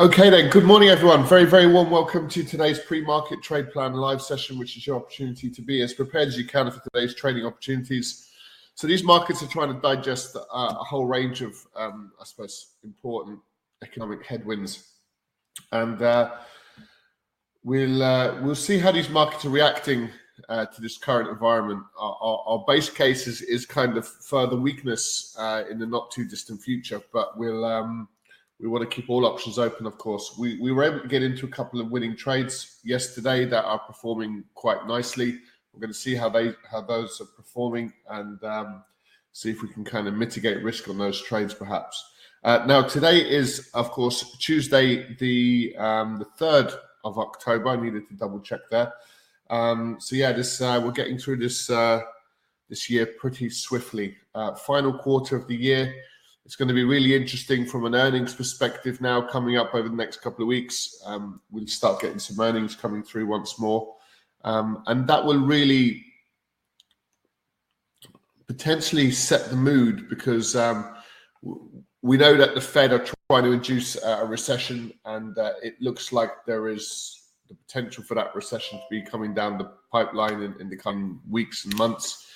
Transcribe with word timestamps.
Okay 0.00 0.30
then, 0.30 0.48
good 0.48 0.62
morning 0.62 0.90
everyone. 0.90 1.26
Very, 1.26 1.44
very 1.44 1.66
warm 1.66 1.90
welcome 1.90 2.28
to 2.28 2.44
today's 2.44 2.78
pre-market 2.78 3.42
trade 3.42 3.72
plan 3.72 3.94
live 3.94 4.22
session, 4.22 4.56
which 4.56 4.76
is 4.76 4.86
your 4.86 4.94
opportunity 4.94 5.50
to 5.50 5.60
be 5.60 5.82
as 5.82 5.92
prepared 5.92 6.28
as 6.28 6.38
you 6.38 6.44
can 6.44 6.70
for 6.70 6.80
today's 6.80 7.16
trading 7.16 7.44
opportunities. 7.44 8.30
So 8.76 8.86
these 8.86 9.02
markets 9.02 9.42
are 9.42 9.48
trying 9.48 9.74
to 9.74 9.80
digest 9.80 10.36
uh, 10.36 10.40
a 10.52 10.84
whole 10.84 11.06
range 11.06 11.42
of, 11.42 11.56
um, 11.74 12.12
I 12.20 12.24
suppose, 12.26 12.74
important 12.84 13.40
economic 13.82 14.24
headwinds, 14.24 14.88
and 15.72 16.00
uh, 16.00 16.30
we'll 17.64 18.00
uh, 18.00 18.40
we'll 18.40 18.54
see 18.54 18.78
how 18.78 18.92
these 18.92 19.08
markets 19.08 19.46
are 19.46 19.50
reacting 19.50 20.10
uh, 20.48 20.66
to 20.66 20.80
this 20.80 20.96
current 20.96 21.28
environment. 21.28 21.82
Our, 21.98 22.16
our, 22.20 22.44
our, 22.46 22.64
base 22.68 22.88
case 22.88 23.26
is, 23.26 23.42
is 23.42 23.66
kind 23.66 23.96
of 23.96 24.06
further 24.06 24.54
weakness 24.54 25.34
uh, 25.36 25.64
in 25.68 25.80
the 25.80 25.86
not 25.86 26.12
too 26.12 26.24
distant 26.24 26.62
future, 26.62 27.02
but 27.12 27.36
we'll 27.36 27.64
um, 27.64 28.06
we 28.60 28.68
want 28.68 28.88
to 28.88 28.94
keep 28.94 29.08
all 29.08 29.24
options 29.24 29.58
open, 29.58 29.86
of 29.86 29.98
course. 29.98 30.34
We, 30.38 30.58
we 30.60 30.72
were 30.72 30.82
able 30.82 31.00
to 31.00 31.08
get 31.08 31.22
into 31.22 31.46
a 31.46 31.50
couple 31.50 31.80
of 31.80 31.90
winning 31.90 32.16
trades 32.16 32.80
yesterday 32.84 33.44
that 33.44 33.64
are 33.64 33.78
performing 33.78 34.44
quite 34.54 34.86
nicely. 34.86 35.38
We're 35.72 35.80
going 35.80 35.92
to 35.92 35.98
see 35.98 36.14
how 36.14 36.28
they 36.28 36.52
how 36.68 36.80
those 36.80 37.20
are 37.20 37.26
performing 37.36 37.92
and 38.10 38.42
um, 38.42 38.82
see 39.32 39.50
if 39.50 39.62
we 39.62 39.68
can 39.68 39.84
kind 39.84 40.08
of 40.08 40.14
mitigate 40.14 40.62
risk 40.64 40.88
on 40.88 40.98
those 40.98 41.22
trades, 41.22 41.54
perhaps. 41.54 42.04
Uh, 42.42 42.64
now, 42.66 42.82
today 42.82 43.18
is, 43.18 43.70
of 43.74 43.90
course, 43.90 44.36
Tuesday, 44.38 45.14
the 45.16 45.76
um, 45.78 46.18
the 46.18 46.24
third 46.24 46.72
of 47.04 47.18
October. 47.18 47.68
I 47.68 47.76
needed 47.76 48.08
to 48.08 48.14
double 48.14 48.40
check 48.40 48.60
there. 48.70 48.92
Um, 49.50 49.96
so 50.00 50.16
yeah, 50.16 50.32
this 50.32 50.60
uh, 50.60 50.80
we're 50.84 50.92
getting 50.92 51.18
through 51.18 51.36
this 51.36 51.70
uh, 51.70 52.00
this 52.68 52.90
year 52.90 53.06
pretty 53.06 53.50
swiftly. 53.50 54.16
Uh, 54.34 54.54
final 54.54 54.92
quarter 54.92 55.36
of 55.36 55.46
the 55.46 55.56
year. 55.56 55.94
It's 56.48 56.56
going 56.56 56.68
to 56.68 56.74
be 56.74 56.84
really 56.84 57.14
interesting 57.14 57.66
from 57.66 57.84
an 57.84 57.94
earnings 57.94 58.32
perspective 58.32 59.02
now 59.02 59.20
coming 59.20 59.58
up 59.58 59.74
over 59.74 59.86
the 59.86 59.94
next 59.94 60.22
couple 60.22 60.44
of 60.44 60.48
weeks. 60.48 60.98
Um, 61.04 61.42
we'll 61.50 61.66
start 61.66 62.00
getting 62.00 62.18
some 62.18 62.40
earnings 62.40 62.74
coming 62.74 63.02
through 63.02 63.26
once 63.26 63.58
more. 63.58 63.96
Um, 64.44 64.82
and 64.86 65.06
that 65.08 65.22
will 65.22 65.40
really 65.40 66.06
potentially 68.46 69.10
set 69.10 69.50
the 69.50 69.56
mood 69.56 70.08
because 70.08 70.56
um, 70.56 70.94
we 72.00 72.16
know 72.16 72.34
that 72.38 72.54
the 72.54 72.62
Fed 72.62 72.94
are 72.94 73.04
trying 73.28 73.44
to 73.44 73.52
induce 73.52 74.02
a 74.02 74.24
recession, 74.24 74.94
and 75.04 75.36
uh, 75.36 75.52
it 75.62 75.78
looks 75.82 76.14
like 76.14 76.30
there 76.46 76.68
is 76.68 77.24
the 77.50 77.56
potential 77.56 78.02
for 78.02 78.14
that 78.14 78.34
recession 78.34 78.78
to 78.78 78.84
be 78.90 79.02
coming 79.02 79.34
down 79.34 79.58
the 79.58 79.70
pipeline 79.92 80.40
in, 80.40 80.58
in 80.62 80.70
the 80.70 80.78
coming 80.78 81.20
weeks 81.28 81.66
and 81.66 81.76
months. 81.76 82.27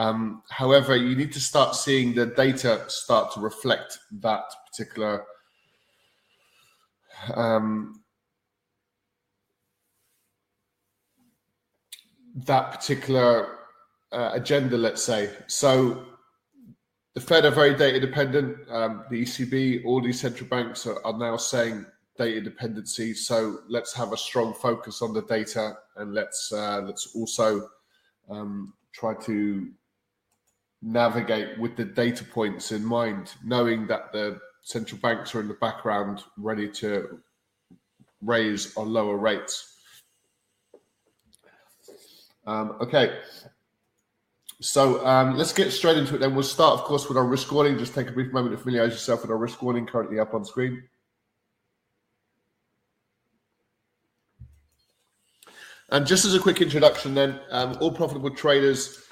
Um, 0.00 0.42
however, 0.48 0.96
you 0.96 1.14
need 1.14 1.30
to 1.34 1.40
start 1.40 1.76
seeing 1.76 2.14
the 2.14 2.24
data 2.24 2.84
start 2.88 3.34
to 3.34 3.40
reflect 3.40 3.98
that 4.22 4.44
particular 4.66 5.26
um, 7.34 8.02
that 12.46 12.72
particular 12.72 13.58
uh, 14.10 14.30
agenda, 14.32 14.78
let's 14.78 15.02
say. 15.02 15.28
So 15.48 16.06
the 17.12 17.20
Fed 17.20 17.44
are 17.44 17.50
very 17.50 17.74
data 17.74 18.00
dependent. 18.00 18.56
Um, 18.70 19.04
the 19.10 19.20
ECB, 19.20 19.84
all 19.84 20.00
these 20.00 20.18
central 20.18 20.48
banks 20.48 20.86
are, 20.86 21.04
are, 21.04 21.18
now 21.18 21.36
saying 21.36 21.84
data 22.16 22.40
dependency. 22.40 23.12
So 23.12 23.58
let's 23.68 23.92
have 23.92 24.14
a 24.14 24.16
strong 24.16 24.54
focus 24.54 25.02
on 25.02 25.12
the 25.12 25.22
data, 25.22 25.76
and 25.96 26.14
let's 26.14 26.50
uh, 26.54 26.80
let's 26.86 27.14
also 27.14 27.68
um, 28.30 28.72
try 28.94 29.12
to 29.24 29.70
navigate 30.82 31.58
with 31.58 31.76
the 31.76 31.84
data 31.84 32.24
points 32.24 32.72
in 32.72 32.84
mind, 32.84 33.32
knowing 33.44 33.86
that 33.86 34.12
the 34.12 34.40
central 34.62 35.00
banks 35.00 35.34
are 35.34 35.40
in 35.40 35.48
the 35.48 35.54
background 35.54 36.22
ready 36.36 36.68
to 36.68 37.20
raise 38.22 38.74
or 38.76 38.86
lower 38.86 39.16
rates. 39.16 39.76
Um, 42.46 42.76
okay, 42.80 43.18
so 44.60 45.04
um, 45.06 45.36
let's 45.36 45.52
get 45.52 45.70
straight 45.72 45.96
into 45.96 46.14
it 46.14 46.18
then. 46.18 46.34
We'll 46.34 46.42
start, 46.42 46.78
of 46.78 46.84
course, 46.84 47.08
with 47.08 47.16
our 47.16 47.24
risk 47.24 47.50
warning. 47.50 47.78
Just 47.78 47.94
take 47.94 48.08
a 48.08 48.12
brief 48.12 48.32
moment 48.32 48.56
to 48.56 48.62
familiarize 48.62 48.92
yourself 48.92 49.22
with 49.22 49.30
our 49.30 49.38
risk 49.38 49.62
warning 49.62 49.86
currently 49.86 50.18
up 50.18 50.34
on 50.34 50.44
screen. 50.44 50.82
And 55.90 56.06
just 56.06 56.24
as 56.24 56.34
a 56.34 56.38
quick 56.38 56.60
introduction, 56.60 57.14
then, 57.14 57.40
um, 57.50 57.76
all 57.80 57.90
profitable 57.90 58.30
traders 58.30 59.02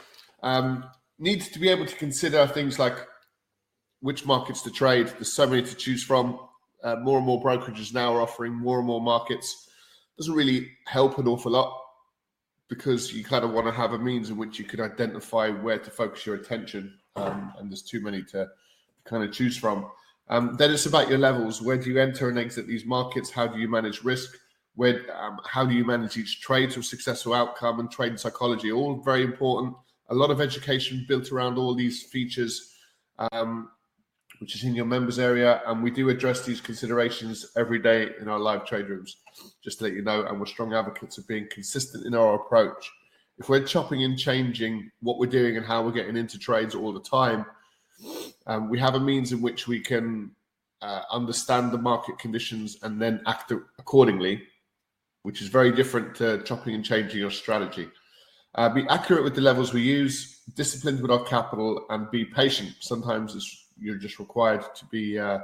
um, 0.43 0.85
need 1.19 1.41
to 1.41 1.59
be 1.59 1.69
able 1.69 1.87
to 1.87 1.97
consider 1.97 2.47
things 2.47 2.79
like 2.79 3.07
which 4.01 4.25
markets 4.25 4.63
to 4.63 4.71
trade. 4.71 5.09
There's 5.09 5.33
so 5.33 5.47
many 5.47 5.63
to 5.63 5.75
choose 5.75 6.03
from. 6.03 6.39
Uh, 6.83 6.97
more 6.97 7.19
and 7.19 7.27
more 7.27 7.43
brokerages 7.43 7.93
now 7.93 8.15
are 8.15 8.21
offering 8.21 8.53
more 8.53 8.79
and 8.79 8.87
more 8.87 9.01
markets. 9.01 9.69
Doesn't 10.17 10.35
really 10.35 10.71
help 10.87 11.19
an 11.19 11.27
awful 11.27 11.53
lot 11.53 11.77
because 12.69 13.13
you 13.13 13.25
kind 13.25 13.45
of 13.45 13.51
want 13.51 13.67
to 13.67 13.73
have 13.73 13.93
a 13.93 13.99
means 13.99 14.31
in 14.31 14.37
which 14.37 14.59
you 14.59 14.65
can 14.65 14.81
identify 14.81 15.49
where 15.49 15.79
to 15.79 15.91
focus 15.91 16.27
your 16.27 16.37
attention, 16.37 16.99
um, 17.17 17.53
and 17.59 17.71
there's 17.71 17.83
too 17.83 18.01
many 18.01 18.23
to 18.23 18.47
kind 19.05 19.25
of 19.25 19.33
choose 19.33 19.57
from. 19.57 19.91
Um, 20.29 20.57
then 20.57 20.71
it's 20.71 20.87
about 20.87 21.09
your 21.09 21.19
levels. 21.19 21.63
Where 21.63 21.79
do 21.79 21.91
you 21.91 21.99
enter 21.99 22.29
and 22.29 22.39
exit 22.39 22.67
these 22.67 22.85
markets? 22.85 23.31
How 23.31 23.47
do 23.47 23.59
you 23.59 23.69
manage 23.69 24.05
risk? 24.05 24.37
Where, 24.75 25.01
um, 25.19 25.41
how 25.47 25.65
do 25.65 25.75
you 25.75 25.85
manage 25.85 26.19
each 26.19 26.41
trade 26.43 26.71
to 26.73 26.81
a 26.81 26.83
successful 26.83 27.33
outcome 27.33 27.81
and 27.81 27.91
trade 27.91 28.21
psychology? 28.21 28.71
All 28.71 29.01
very 29.01 29.25
important 29.25 29.75
a 30.09 30.15
lot 30.15 30.31
of 30.31 30.41
education 30.41 31.05
built 31.09 31.33
around 31.33 31.59
all 31.59 31.75
these 31.75 32.03
features, 32.03 32.75
um, 33.33 33.71
which 34.39 34.55
is 34.55 34.65
in 34.65 34.75
your 34.75 34.87
members 34.87 35.19
area. 35.19 35.63
And 35.67 35.83
we 35.83 35.91
do 35.91 36.09
address 36.09 36.45
these 36.45 36.61
considerations 36.61 37.53
every 37.57 37.79
day 37.79 38.11
in 38.21 38.29
our 38.29 38.39
live 38.39 38.65
trade 38.65 38.89
rooms, 38.89 39.17
just 39.63 39.79
to 39.79 39.85
let 39.85 39.93
you 39.93 40.03
know. 40.03 40.25
And 40.25 40.39
we're 40.39 40.47
strong 40.47 40.75
advocates 40.75 41.19
of 41.19 41.27
being 41.29 41.47
consistent 41.51 42.07
in 42.07 42.15
our 42.15 42.35
approach. 42.35 42.91
If 43.39 43.49
we're 43.49 43.65
chopping 43.65 44.03
and 44.05 44.19
changing 44.19 44.91
what 45.01 45.19
we're 45.19 45.27
doing 45.27 45.57
and 45.57 45.65
how 45.65 45.85
we're 45.85 45.93
getting 45.93 46.17
into 46.17 46.39
trades 46.39 46.75
all 46.75 46.93
the 46.93 47.01
time, 47.01 47.47
um, 48.47 48.69
we 48.69 48.79
have 48.79 48.95
a 48.95 49.01
means 49.01 49.33
in 49.33 49.43
which 49.43 49.69
we 49.69 49.81
can 49.81 50.31
uh, 50.83 51.03
understand 51.11 51.73
the 51.73 51.79
market 51.79 52.19
conditions 52.19 52.79
and 52.83 53.01
then 53.01 53.21
act 53.27 53.53
accordingly, 53.79 54.43
which 55.23 55.43
is 55.43 55.49
very 55.49 55.71
different 55.73 56.15
to 56.17 56.43
chopping 56.45 56.75
and 56.75 56.85
changing 56.85 57.19
your 57.19 57.31
strategy. 57.31 57.89
Uh, 58.55 58.69
be 58.69 58.87
accurate 58.89 59.23
with 59.23 59.35
the 59.35 59.41
levels 59.41 59.73
we 59.73 59.83
use, 59.83 60.41
disciplined 60.55 61.01
with 61.01 61.11
our 61.11 61.25
capital, 61.25 61.85
and 61.91 62.11
be 62.11 62.25
patient. 62.25 62.75
Sometimes 62.81 63.67
you're 63.79 63.97
just 63.97 64.19
required 64.19 64.65
to 64.75 64.85
be 64.87 65.19
uh, 65.19 65.39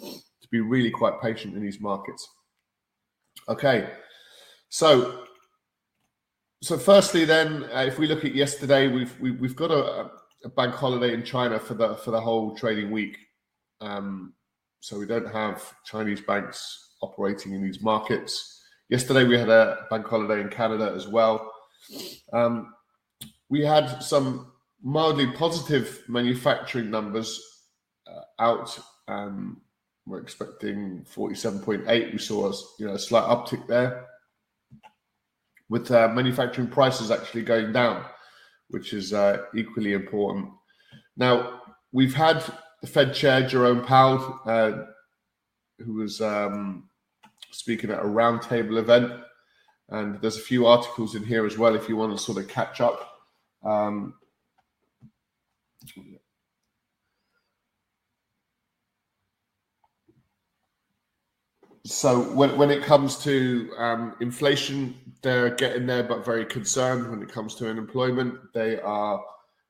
to 0.00 0.48
be 0.50 0.60
really 0.60 0.90
quite 0.90 1.20
patient 1.20 1.54
in 1.54 1.62
these 1.62 1.80
markets. 1.80 2.28
Okay, 3.48 3.90
so 4.68 5.24
so 6.62 6.78
firstly, 6.78 7.24
then, 7.24 7.64
uh, 7.74 7.84
if 7.88 7.98
we 7.98 8.06
look 8.06 8.24
at 8.24 8.36
yesterday, 8.36 8.86
we've 8.86 9.18
we, 9.20 9.30
have 9.30 9.40
we 9.40 9.48
have 9.48 9.56
got 9.56 9.72
a, 9.72 10.10
a, 10.44 10.48
bank 10.48 10.74
holiday 10.74 11.12
in 11.12 11.24
China 11.24 11.58
for 11.58 11.74
the 11.74 11.96
for 11.96 12.12
the 12.12 12.20
whole 12.20 12.54
trading 12.54 12.92
week. 12.92 13.18
Um, 13.80 14.34
so 14.78 14.96
we 14.96 15.06
don't 15.06 15.30
have 15.32 15.74
Chinese 15.84 16.20
banks 16.20 16.90
operating 17.02 17.52
in 17.52 17.62
these 17.62 17.80
markets. 17.80 18.62
Yesterday, 18.88 19.24
we 19.24 19.36
had 19.36 19.48
a 19.48 19.86
bank 19.90 20.06
holiday 20.06 20.40
in 20.40 20.48
Canada 20.48 20.92
as 20.94 21.08
well. 21.08 21.51
Um, 22.32 22.74
we 23.48 23.64
had 23.64 24.00
some 24.00 24.52
mildly 24.82 25.28
positive 25.32 26.02
manufacturing 26.08 26.90
numbers 26.90 27.40
uh, 28.06 28.42
out. 28.42 28.78
Um, 29.08 29.60
we're 30.06 30.20
expecting 30.20 31.04
47.8. 31.14 32.12
We 32.12 32.18
saw 32.18 32.50
a, 32.50 32.54
you 32.78 32.86
know, 32.86 32.94
a 32.94 32.98
slight 32.98 33.24
uptick 33.24 33.66
there, 33.68 34.06
with 35.68 35.90
uh, 35.90 36.08
manufacturing 36.08 36.68
prices 36.68 37.10
actually 37.10 37.42
going 37.42 37.72
down, 37.72 38.04
which 38.68 38.92
is 38.92 39.12
uh, 39.12 39.38
equally 39.54 39.92
important. 39.92 40.50
Now, 41.16 41.60
we've 41.92 42.14
had 42.14 42.42
the 42.80 42.88
Fed 42.88 43.14
Chair 43.14 43.46
Jerome 43.46 43.84
Powell, 43.84 44.40
uh, 44.44 44.72
who 45.78 45.94
was 45.94 46.20
um, 46.20 46.88
speaking 47.52 47.90
at 47.90 48.00
a 48.00 48.04
roundtable 48.04 48.78
event 48.78 49.12
and 49.92 50.18
there's 50.22 50.38
a 50.38 50.40
few 50.40 50.66
articles 50.66 51.14
in 51.14 51.22
here 51.22 51.44
as 51.44 51.58
well 51.58 51.76
if 51.76 51.86
you 51.86 51.96
want 51.96 52.16
to 52.16 52.22
sort 52.22 52.38
of 52.38 52.48
catch 52.48 52.80
up. 52.80 53.20
Um, 53.62 54.14
so 61.84 62.22
when, 62.34 62.56
when 62.56 62.70
it 62.70 62.82
comes 62.82 63.18
to 63.24 63.70
um, 63.76 64.16
inflation, 64.20 64.96
they're 65.20 65.54
getting 65.54 65.86
there, 65.86 66.02
but 66.02 66.24
very 66.24 66.46
concerned. 66.46 67.10
When 67.10 67.22
it 67.22 67.30
comes 67.30 67.54
to 67.56 67.68
unemployment, 67.68 68.38
they 68.54 68.80
are, 68.80 69.22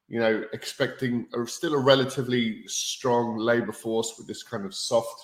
you 0.08 0.20
know, 0.20 0.44
expecting 0.52 1.26
a, 1.34 1.44
still 1.48 1.74
a 1.74 1.80
relatively 1.80 2.62
strong 2.69 3.38
labour 3.38 3.72
force 3.72 4.14
with 4.16 4.28
this 4.28 4.44
kind 4.44 4.64
of 4.64 4.72
soft 4.72 5.20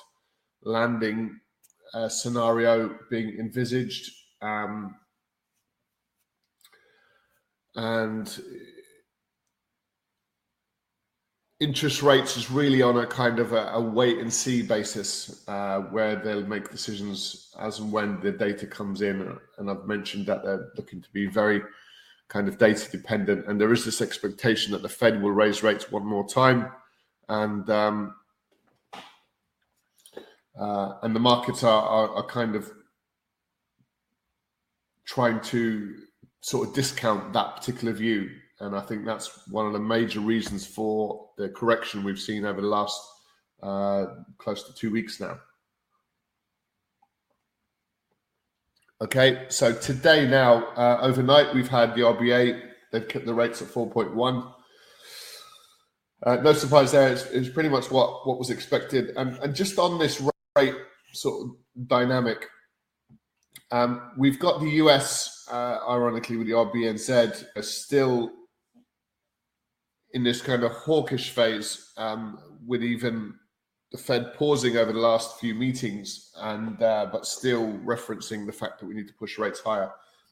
landing 0.64 1.38
uh, 1.94 2.08
scenario 2.08 2.98
being 3.10 3.38
envisaged. 3.38 4.17
Um, 4.40 4.94
and 7.74 8.40
interest 11.60 12.02
rates 12.02 12.36
is 12.36 12.50
really 12.50 12.82
on 12.82 12.98
a 12.98 13.06
kind 13.06 13.40
of 13.40 13.52
a, 13.52 13.70
a 13.72 13.80
wait 13.80 14.18
and 14.18 14.32
see 14.32 14.62
basis 14.62 15.44
uh, 15.48 15.80
where 15.80 16.16
they'll 16.16 16.46
make 16.46 16.70
decisions 16.70 17.52
as 17.58 17.80
and 17.80 17.90
when 17.90 18.20
the 18.20 18.30
data 18.30 18.66
comes 18.66 19.02
in. 19.02 19.36
And 19.58 19.70
I've 19.70 19.86
mentioned 19.86 20.26
that 20.26 20.44
they're 20.44 20.70
looking 20.76 21.00
to 21.00 21.12
be 21.12 21.26
very 21.26 21.62
kind 22.28 22.46
of 22.46 22.58
data 22.58 22.88
dependent. 22.90 23.46
And 23.48 23.60
there 23.60 23.72
is 23.72 23.84
this 23.84 24.00
expectation 24.00 24.72
that 24.72 24.82
the 24.82 24.88
Fed 24.88 25.20
will 25.20 25.32
raise 25.32 25.62
rates 25.62 25.90
one 25.90 26.06
more 26.06 26.28
time. 26.28 26.70
And 27.28 27.68
um, 27.70 28.14
uh, 30.58 30.94
and 31.02 31.14
the 31.14 31.20
markets 31.20 31.62
are, 31.62 31.82
are, 31.82 32.08
are 32.16 32.26
kind 32.26 32.56
of 32.56 32.72
trying 35.08 35.40
to 35.40 35.94
sort 36.42 36.68
of 36.68 36.74
discount 36.74 37.32
that 37.32 37.56
particular 37.56 37.92
view 37.92 38.28
and 38.60 38.74
I 38.74 38.80
think 38.80 39.04
that's 39.04 39.46
one 39.48 39.66
of 39.66 39.72
the 39.72 39.78
major 39.78 40.20
reasons 40.20 40.66
for 40.66 41.30
the 41.36 41.48
correction 41.48 42.02
we've 42.02 42.18
seen 42.18 42.44
over 42.44 42.60
the 42.60 42.66
last 42.66 43.00
uh, 43.62 44.06
close 44.38 44.64
to 44.64 44.74
two 44.74 44.90
weeks 44.90 45.20
now. 45.20 45.38
Okay, 49.00 49.46
so 49.48 49.72
today 49.72 50.26
now, 50.28 50.66
uh, 50.74 50.98
overnight, 51.02 51.54
we've 51.54 51.68
had 51.68 51.94
the 51.94 52.00
RBA, 52.00 52.60
they've 52.90 53.06
kept 53.06 53.26
the 53.26 53.34
rates 53.34 53.62
at 53.62 53.68
4.1. 53.68 54.52
Uh, 56.26 56.36
no 56.36 56.52
surprise 56.52 56.90
there, 56.90 57.12
it's, 57.12 57.26
it's, 57.26 57.48
pretty 57.48 57.68
much 57.68 57.92
what, 57.92 58.26
what 58.26 58.40
was 58.40 58.50
expected. 58.50 59.10
And, 59.16 59.38
and 59.38 59.54
just 59.54 59.78
on 59.78 60.00
this 60.00 60.20
rate 60.56 60.74
sort 61.12 61.44
of 61.44 61.86
dynamic, 61.86 62.48
um, 63.70 64.12
we've 64.16 64.38
got 64.38 64.60
the 64.60 64.70
US, 64.82 65.46
uh, 65.50 65.78
ironically, 65.88 66.36
with 66.36 66.46
the 66.46 66.54
RBNZ, 66.54 67.62
still 67.62 68.30
in 70.12 70.22
this 70.22 70.40
kind 70.40 70.64
of 70.64 70.72
hawkish 70.72 71.30
phase, 71.30 71.92
um, 71.96 72.38
with 72.66 72.82
even 72.82 73.34
the 73.92 73.98
Fed 73.98 74.34
pausing 74.34 74.76
over 74.76 74.92
the 74.92 74.98
last 74.98 75.38
few 75.38 75.54
meetings, 75.54 76.30
and 76.36 76.82
uh, 76.82 77.08
but 77.12 77.26
still 77.26 77.72
referencing 77.84 78.46
the 78.46 78.52
fact 78.52 78.80
that 78.80 78.86
we 78.86 78.94
need 78.94 79.08
to 79.08 79.14
push 79.14 79.38
rates 79.38 79.60
higher. 79.60 79.90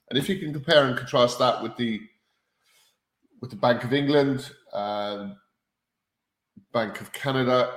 And 0.09 0.19
if 0.19 0.29
you 0.29 0.39
can 0.39 0.53
compare 0.53 0.87
and 0.87 0.97
contrast 0.97 1.39
that 1.39 1.63
with 1.63 1.77
the 1.77 2.01
with 3.41 3.51
the 3.51 3.57
Bank 3.57 3.85
of 3.85 3.93
England, 3.93 4.51
uh, 4.73 5.29
Bank 6.73 7.01
of 7.03 7.13
Canada, 7.13 7.75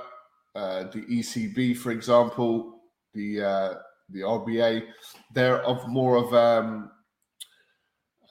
uh, 0.54 0.84
the 0.84 1.02
ECB, 1.02 1.76
for 1.76 1.90
example, 1.90 2.80
the 3.12 3.42
uh, 3.42 3.74
the 4.12 4.20
RBA, 4.20 4.86
they're 5.34 5.62
of 5.62 5.86
more 5.88 6.16
of 6.16 6.34
um, 6.34 6.90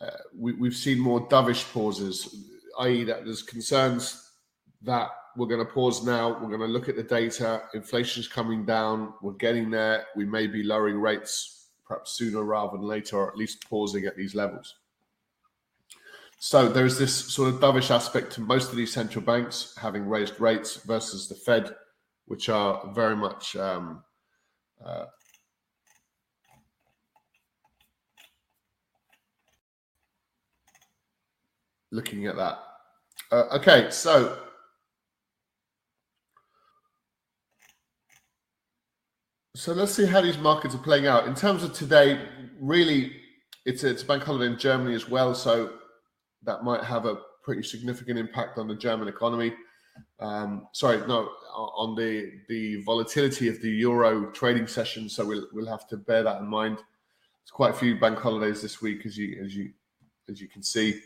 uh, 0.02 0.10
we, 0.36 0.68
have 0.68 0.76
seen 0.76 1.00
more 1.00 1.28
dovish 1.28 1.72
pauses 1.74 2.46
i.e., 2.80 3.04
that 3.04 3.26
there's 3.26 3.44
concerns 3.44 4.32
that 4.82 5.10
we're 5.36 5.48
going 5.48 5.66
to 5.66 5.72
pause 5.72 6.04
now. 6.06 6.30
We're 6.30 6.48
going 6.48 6.62
to 6.62 6.68
look 6.68 6.90
at 6.90 6.96
the 6.96 7.04
data. 7.04 7.64
Inflation's 7.74 8.28
coming 8.28 8.66
down. 8.66 9.14
We're 9.22 9.34
getting 9.34 9.70
there. 9.70 10.06
We 10.16 10.26
may 10.26 10.48
be 10.48 10.64
lowering 10.64 11.00
rates 11.00 11.68
perhaps 11.86 12.12
sooner 12.12 12.44
rather 12.44 12.78
than 12.78 12.86
later, 12.86 13.18
or 13.18 13.30
at 13.30 13.38
least 13.38 13.68
pausing 13.68 14.06
at 14.06 14.16
these 14.16 14.36
levels. 14.36 14.76
So 16.38 16.70
there's 16.70 16.98
this 16.98 17.14
sort 17.14 17.54
of 17.54 17.60
dovish 17.60 17.92
aspect 17.92 18.32
to 18.34 18.42
most 18.42 18.70
of 18.70 18.78
these 18.78 18.94
central 18.94 19.26
banks 19.26 19.76
having 19.76 20.08
raised 20.08 20.40
rates 20.40 20.78
versus 20.78 21.28
the 21.28 21.36
Fed, 21.36 21.76
which 22.28 22.48
are 22.48 22.92
very 22.94 23.16
much 23.16 23.56
um, 23.56 24.04
uh, 24.86 25.06
looking 31.92 32.26
at 32.28 32.36
that. 32.36 32.60
Uh, 33.32 33.44
okay, 33.54 33.90
so 33.92 34.38
so 39.56 39.74
let's 39.74 39.94
see 39.94 40.06
how 40.06 40.22
these 40.22 40.38
markets 40.38 40.74
are 40.74 40.80
playing 40.80 41.08
out 41.08 41.28
in 41.28 41.36
terms 41.36 41.64
of 41.64 41.74
today. 41.74 42.28
Really, 42.60 43.12
it's 43.66 43.84
it's 43.84 44.04
bank 44.04 44.24
holiday 44.24 44.52
in 44.52 44.58
Germany 44.58 44.96
as 44.96 45.10
well, 45.10 45.36
so 45.36 45.74
that 46.44 46.64
might 46.64 46.84
have 46.84 47.06
a 47.06 47.18
pretty 47.44 47.64
significant 47.64 48.18
impact 48.18 48.58
on 48.58 48.68
the 48.68 48.76
German 48.76 49.08
economy. 49.08 49.54
Um, 50.20 50.68
sorry, 50.72 51.06
no, 51.08 51.30
on 51.54 51.96
the 51.96 52.32
the 52.48 52.82
volatility 52.84 53.48
of 53.48 53.62
the 53.62 53.70
euro 53.70 54.32
trading 54.32 54.68
session. 54.68 55.10
So 55.10 55.26
we'll 55.26 55.48
we'll 55.54 55.68
have 55.68 55.88
to 55.90 55.98
bear 55.98 56.24
that 56.24 56.42
in 56.42 56.48
mind. 56.48 56.78
There's 56.78 57.52
quite 57.52 57.72
a 57.72 57.78
few 57.78 58.00
bank 58.00 58.18
holidays 58.20 58.62
this 58.62 58.82
week, 58.82 59.06
as 59.06 59.18
you 59.18 59.42
as 59.44 59.56
you 59.56 59.72
as 60.30 60.40
you 60.42 60.48
can 60.48 60.64
see. 60.64 61.02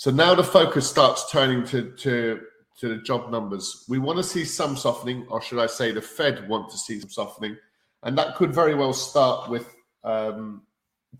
So 0.00 0.10
now 0.10 0.34
the 0.34 0.42
focus 0.42 0.88
starts 0.88 1.30
turning 1.30 1.62
to, 1.66 1.90
to, 1.90 2.40
to 2.78 2.88
the 2.88 3.02
job 3.02 3.30
numbers. 3.30 3.84
We 3.86 3.98
want 3.98 4.16
to 4.16 4.22
see 4.22 4.46
some 4.46 4.74
softening, 4.74 5.26
or 5.28 5.42
should 5.42 5.58
I 5.58 5.66
say, 5.66 5.92
the 5.92 6.00
Fed 6.00 6.48
want 6.48 6.70
to 6.70 6.78
see 6.78 6.98
some 7.00 7.10
softening. 7.10 7.54
And 8.02 8.16
that 8.16 8.34
could 8.34 8.54
very 8.54 8.74
well 8.74 8.94
start 8.94 9.50
with 9.50 9.66
um, 10.02 10.62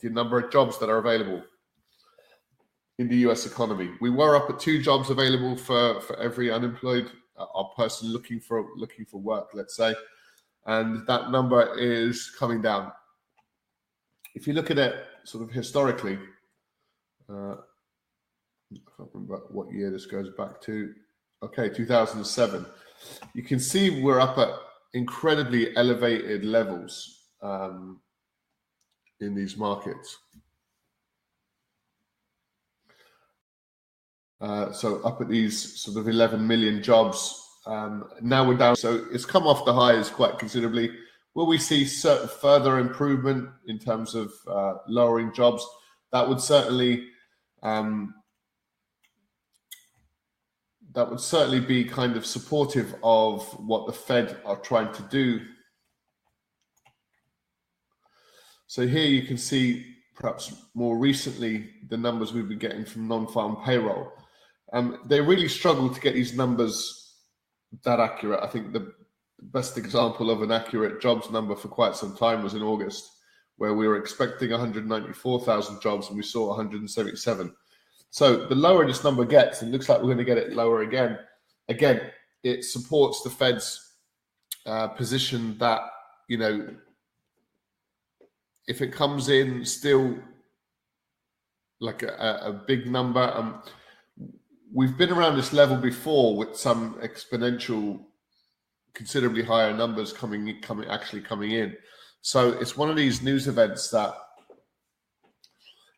the 0.00 0.08
number 0.08 0.38
of 0.38 0.50
jobs 0.50 0.78
that 0.78 0.88
are 0.88 0.96
available 0.96 1.42
in 2.98 3.06
the 3.06 3.16
US 3.28 3.44
economy. 3.44 3.90
We 4.00 4.08
were 4.08 4.34
up 4.34 4.48
at 4.48 4.58
two 4.58 4.80
jobs 4.80 5.10
available 5.10 5.58
for, 5.58 6.00
for 6.00 6.18
every 6.18 6.50
unemployed 6.50 7.10
uh, 7.36 7.64
person 7.76 8.08
looking 8.08 8.40
for 8.40 8.64
looking 8.76 9.04
for 9.04 9.18
work, 9.18 9.50
let's 9.52 9.76
say, 9.76 9.94
and 10.64 11.06
that 11.06 11.30
number 11.30 11.78
is 11.78 12.30
coming 12.30 12.62
down. 12.62 12.92
If 14.34 14.46
you 14.46 14.54
look 14.54 14.70
at 14.70 14.78
it 14.78 15.04
sort 15.24 15.44
of 15.44 15.50
historically, 15.50 16.18
uh, 17.28 17.56
I 18.72 18.78
can't 18.96 19.08
remember 19.12 19.42
what 19.50 19.72
year 19.72 19.90
this 19.90 20.06
goes 20.06 20.30
back 20.30 20.60
to. 20.62 20.94
Okay, 21.42 21.68
2007. 21.70 22.66
You 23.34 23.42
can 23.42 23.58
see 23.58 24.02
we're 24.02 24.20
up 24.20 24.38
at 24.38 24.50
incredibly 24.92 25.74
elevated 25.76 26.44
levels 26.44 27.28
um, 27.42 28.00
in 29.20 29.34
these 29.34 29.56
markets. 29.56 30.18
Uh, 34.40 34.72
so 34.72 35.00
up 35.02 35.20
at 35.20 35.28
these 35.28 35.80
sort 35.80 35.98
of 35.98 36.08
11 36.08 36.46
million 36.46 36.82
jobs. 36.82 37.42
Um, 37.66 38.08
now 38.22 38.46
we're 38.46 38.56
down. 38.56 38.76
So 38.76 39.06
it's 39.12 39.26
come 39.26 39.46
off 39.46 39.64
the 39.64 39.74
highs 39.74 40.08
quite 40.08 40.38
considerably. 40.38 40.90
Will 41.34 41.46
we 41.46 41.58
see 41.58 41.84
certain 41.84 42.28
further 42.28 42.78
improvement 42.78 43.48
in 43.66 43.78
terms 43.78 44.14
of 44.14 44.32
uh, 44.48 44.74
lowering 44.88 45.32
jobs? 45.32 45.66
That 46.12 46.28
would 46.28 46.40
certainly 46.40 47.08
um, 47.62 48.14
that 50.92 51.08
would 51.08 51.20
certainly 51.20 51.60
be 51.60 51.84
kind 51.84 52.16
of 52.16 52.26
supportive 52.26 52.94
of 53.02 53.44
what 53.60 53.86
the 53.86 53.92
Fed 53.92 54.38
are 54.44 54.56
trying 54.56 54.92
to 54.94 55.02
do. 55.02 55.40
So 58.66 58.86
here 58.86 59.06
you 59.06 59.22
can 59.22 59.36
see 59.36 59.96
perhaps 60.14 60.54
more 60.74 60.98
recently 60.98 61.70
the 61.88 61.96
numbers 61.96 62.32
we've 62.32 62.48
been 62.48 62.58
getting 62.58 62.84
from 62.84 63.08
non-farm 63.08 63.58
payroll. 63.64 64.12
Um, 64.72 65.00
they 65.06 65.20
really 65.20 65.48
struggle 65.48 65.92
to 65.92 66.00
get 66.00 66.14
these 66.14 66.36
numbers 66.36 67.16
that 67.84 68.00
accurate. 68.00 68.40
I 68.42 68.46
think 68.46 68.72
the 68.72 68.92
best 69.42 69.78
example 69.78 70.30
of 70.30 70.42
an 70.42 70.52
accurate 70.52 71.00
jobs 71.00 71.30
number 71.30 71.56
for 71.56 71.68
quite 71.68 71.96
some 71.96 72.16
time 72.16 72.42
was 72.42 72.54
in 72.54 72.62
August, 72.62 73.10
where 73.56 73.74
we 73.74 73.88
were 73.88 73.96
expecting 73.96 74.50
194,000 74.50 75.80
jobs 75.80 76.08
and 76.08 76.16
we 76.16 76.22
saw 76.22 76.48
177. 76.48 77.54
So 78.10 78.46
the 78.46 78.54
lower 78.54 78.86
this 78.86 79.04
number 79.04 79.24
gets, 79.24 79.62
it 79.62 79.66
looks 79.66 79.88
like 79.88 79.98
we're 79.98 80.06
going 80.06 80.18
to 80.18 80.24
get 80.24 80.38
it 80.38 80.52
lower 80.52 80.82
again. 80.82 81.18
Again, 81.68 82.00
it 82.42 82.64
supports 82.64 83.22
the 83.22 83.30
Fed's 83.30 83.94
uh, 84.66 84.88
position 84.88 85.56
that 85.58 85.80
you 86.28 86.36
know 86.36 86.68
if 88.66 88.80
it 88.80 88.92
comes 88.92 89.28
in 89.28 89.64
still 89.64 90.16
like 91.80 92.02
a, 92.02 92.40
a 92.42 92.52
big 92.52 92.86
number, 92.86 93.32
um, 93.34 93.62
we've 94.72 94.96
been 94.96 95.10
around 95.10 95.36
this 95.36 95.52
level 95.52 95.76
before 95.76 96.36
with 96.36 96.56
some 96.56 96.94
exponential, 97.02 98.00
considerably 98.94 99.42
higher 99.42 99.74
numbers 99.74 100.12
coming 100.12 100.60
coming 100.60 100.88
actually 100.88 101.22
coming 101.22 101.52
in. 101.52 101.76
So 102.20 102.52
it's 102.60 102.76
one 102.76 102.90
of 102.90 102.96
these 102.96 103.22
news 103.22 103.48
events 103.48 103.90
that 103.90 104.14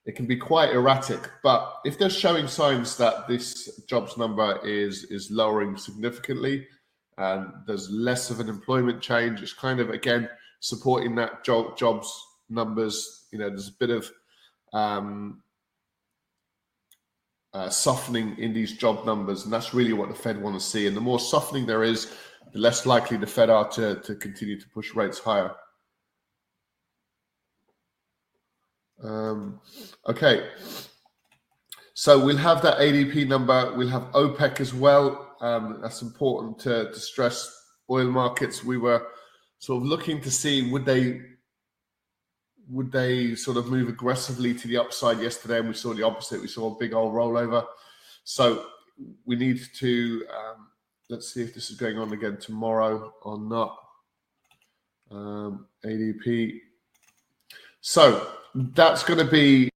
it 0.04 0.16
can 0.16 0.26
be 0.26 0.36
quite 0.36 0.70
erratic. 0.70 1.30
But 1.42 1.80
if 1.84 1.98
they're 1.98 2.10
showing 2.10 2.48
signs 2.48 2.96
that 2.96 3.28
this 3.28 3.80
jobs 3.86 4.16
number 4.16 4.58
is 4.66 5.04
is 5.04 5.30
lowering 5.30 5.76
significantly, 5.76 6.66
and 7.18 7.52
there's 7.66 7.90
less 7.90 8.30
of 8.30 8.40
an 8.40 8.48
employment 8.48 9.00
change, 9.00 9.42
it's 9.42 9.52
kind 9.52 9.80
of 9.80 9.90
again 9.90 10.28
supporting 10.60 11.14
that 11.16 11.44
job 11.44 11.76
jobs 11.76 12.12
numbers. 12.48 13.26
You 13.32 13.38
know, 13.38 13.48
there's 13.48 13.68
a 13.68 13.78
bit 13.78 13.90
of 13.90 14.10
um, 14.72 15.42
uh, 17.54 17.70
softening 17.70 18.36
in 18.38 18.52
these 18.52 18.76
job 18.76 19.06
numbers, 19.06 19.44
and 19.44 19.52
that's 19.52 19.72
really 19.74 19.92
what 19.92 20.08
the 20.08 20.14
Fed 20.14 20.40
want 20.40 20.58
to 20.58 20.66
see. 20.66 20.86
And 20.86 20.96
the 20.96 21.00
more 21.00 21.20
softening 21.20 21.66
there 21.66 21.84
is, 21.84 22.12
the 22.52 22.58
less 22.58 22.86
likely 22.86 23.16
the 23.18 23.26
Fed 23.26 23.50
are 23.50 23.68
to 23.70 24.00
to 24.00 24.16
continue 24.16 24.58
to 24.58 24.68
push 24.70 24.94
rates 24.94 25.20
higher. 25.20 25.54
Um, 29.02 29.60
okay. 30.08 30.48
So 31.94 32.24
we'll 32.24 32.36
have 32.36 32.62
that 32.62 32.78
ADP 32.78 33.28
number. 33.28 33.74
We'll 33.76 33.88
have 33.88 34.10
OPEC 34.12 34.60
as 34.60 34.74
well. 34.74 35.36
Um, 35.40 35.78
that's 35.82 36.02
important 36.02 36.58
to, 36.60 36.90
to 36.90 36.98
stress. 36.98 37.50
Oil 37.90 38.10
markets, 38.10 38.64
we 38.64 38.78
were 38.78 39.06
sort 39.58 39.82
of 39.82 39.88
looking 39.88 40.20
to 40.22 40.30
see 40.30 40.70
would 40.70 40.84
they 40.84 41.20
would 42.68 42.90
they 42.90 43.34
sort 43.34 43.56
of 43.56 43.66
move 43.66 43.88
aggressively 43.88 44.54
to 44.54 44.68
the 44.68 44.78
upside 44.78 45.20
yesterday, 45.20 45.58
and 45.58 45.68
we 45.68 45.74
saw 45.74 45.92
the 45.92 46.02
opposite. 46.02 46.40
We 46.40 46.48
saw 46.48 46.74
a 46.74 46.78
big 46.78 46.94
old 46.94 47.12
rollover. 47.12 47.66
So 48.24 48.66
we 49.26 49.36
need 49.36 49.60
to 49.78 50.26
um, 50.32 50.68
let's 51.10 51.32
see 51.32 51.42
if 51.42 51.54
this 51.54 51.70
is 51.70 51.76
going 51.76 51.98
on 51.98 52.12
again 52.12 52.38
tomorrow 52.38 53.12
or 53.22 53.38
not. 53.38 53.76
Um, 55.10 55.66
ADP. 55.84 56.60
So 57.80 58.32
that's 58.54 59.02
going 59.02 59.18
to 59.18 59.30
be 59.30 59.70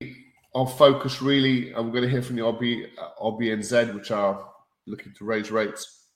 our 0.54 0.66
focus 0.66 1.22
really. 1.22 1.74
I'm 1.74 1.90
going 1.90 2.02
to 2.02 2.08
hear 2.08 2.22
from 2.22 2.36
the 2.36 2.42
RB, 2.42 2.86
RBNZ, 3.20 3.94
which 3.94 4.10
are 4.10 4.48
looking 4.86 5.12
to 5.14 5.24
raise 5.24 5.50
rates. 5.50 6.08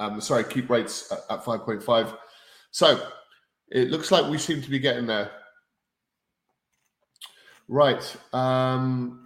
Um, 0.00 0.20
sorry, 0.20 0.44
keep 0.44 0.68
rates 0.68 1.12
at, 1.12 1.38
at 1.38 1.44
5.5. 1.44 2.16
So 2.70 3.06
it 3.70 3.90
looks 3.90 4.10
like 4.10 4.30
we 4.30 4.38
seem 4.38 4.62
to 4.62 4.70
be 4.70 4.78
getting 4.78 5.06
there. 5.06 5.30
Right. 7.68 8.16
Um, 8.32 9.24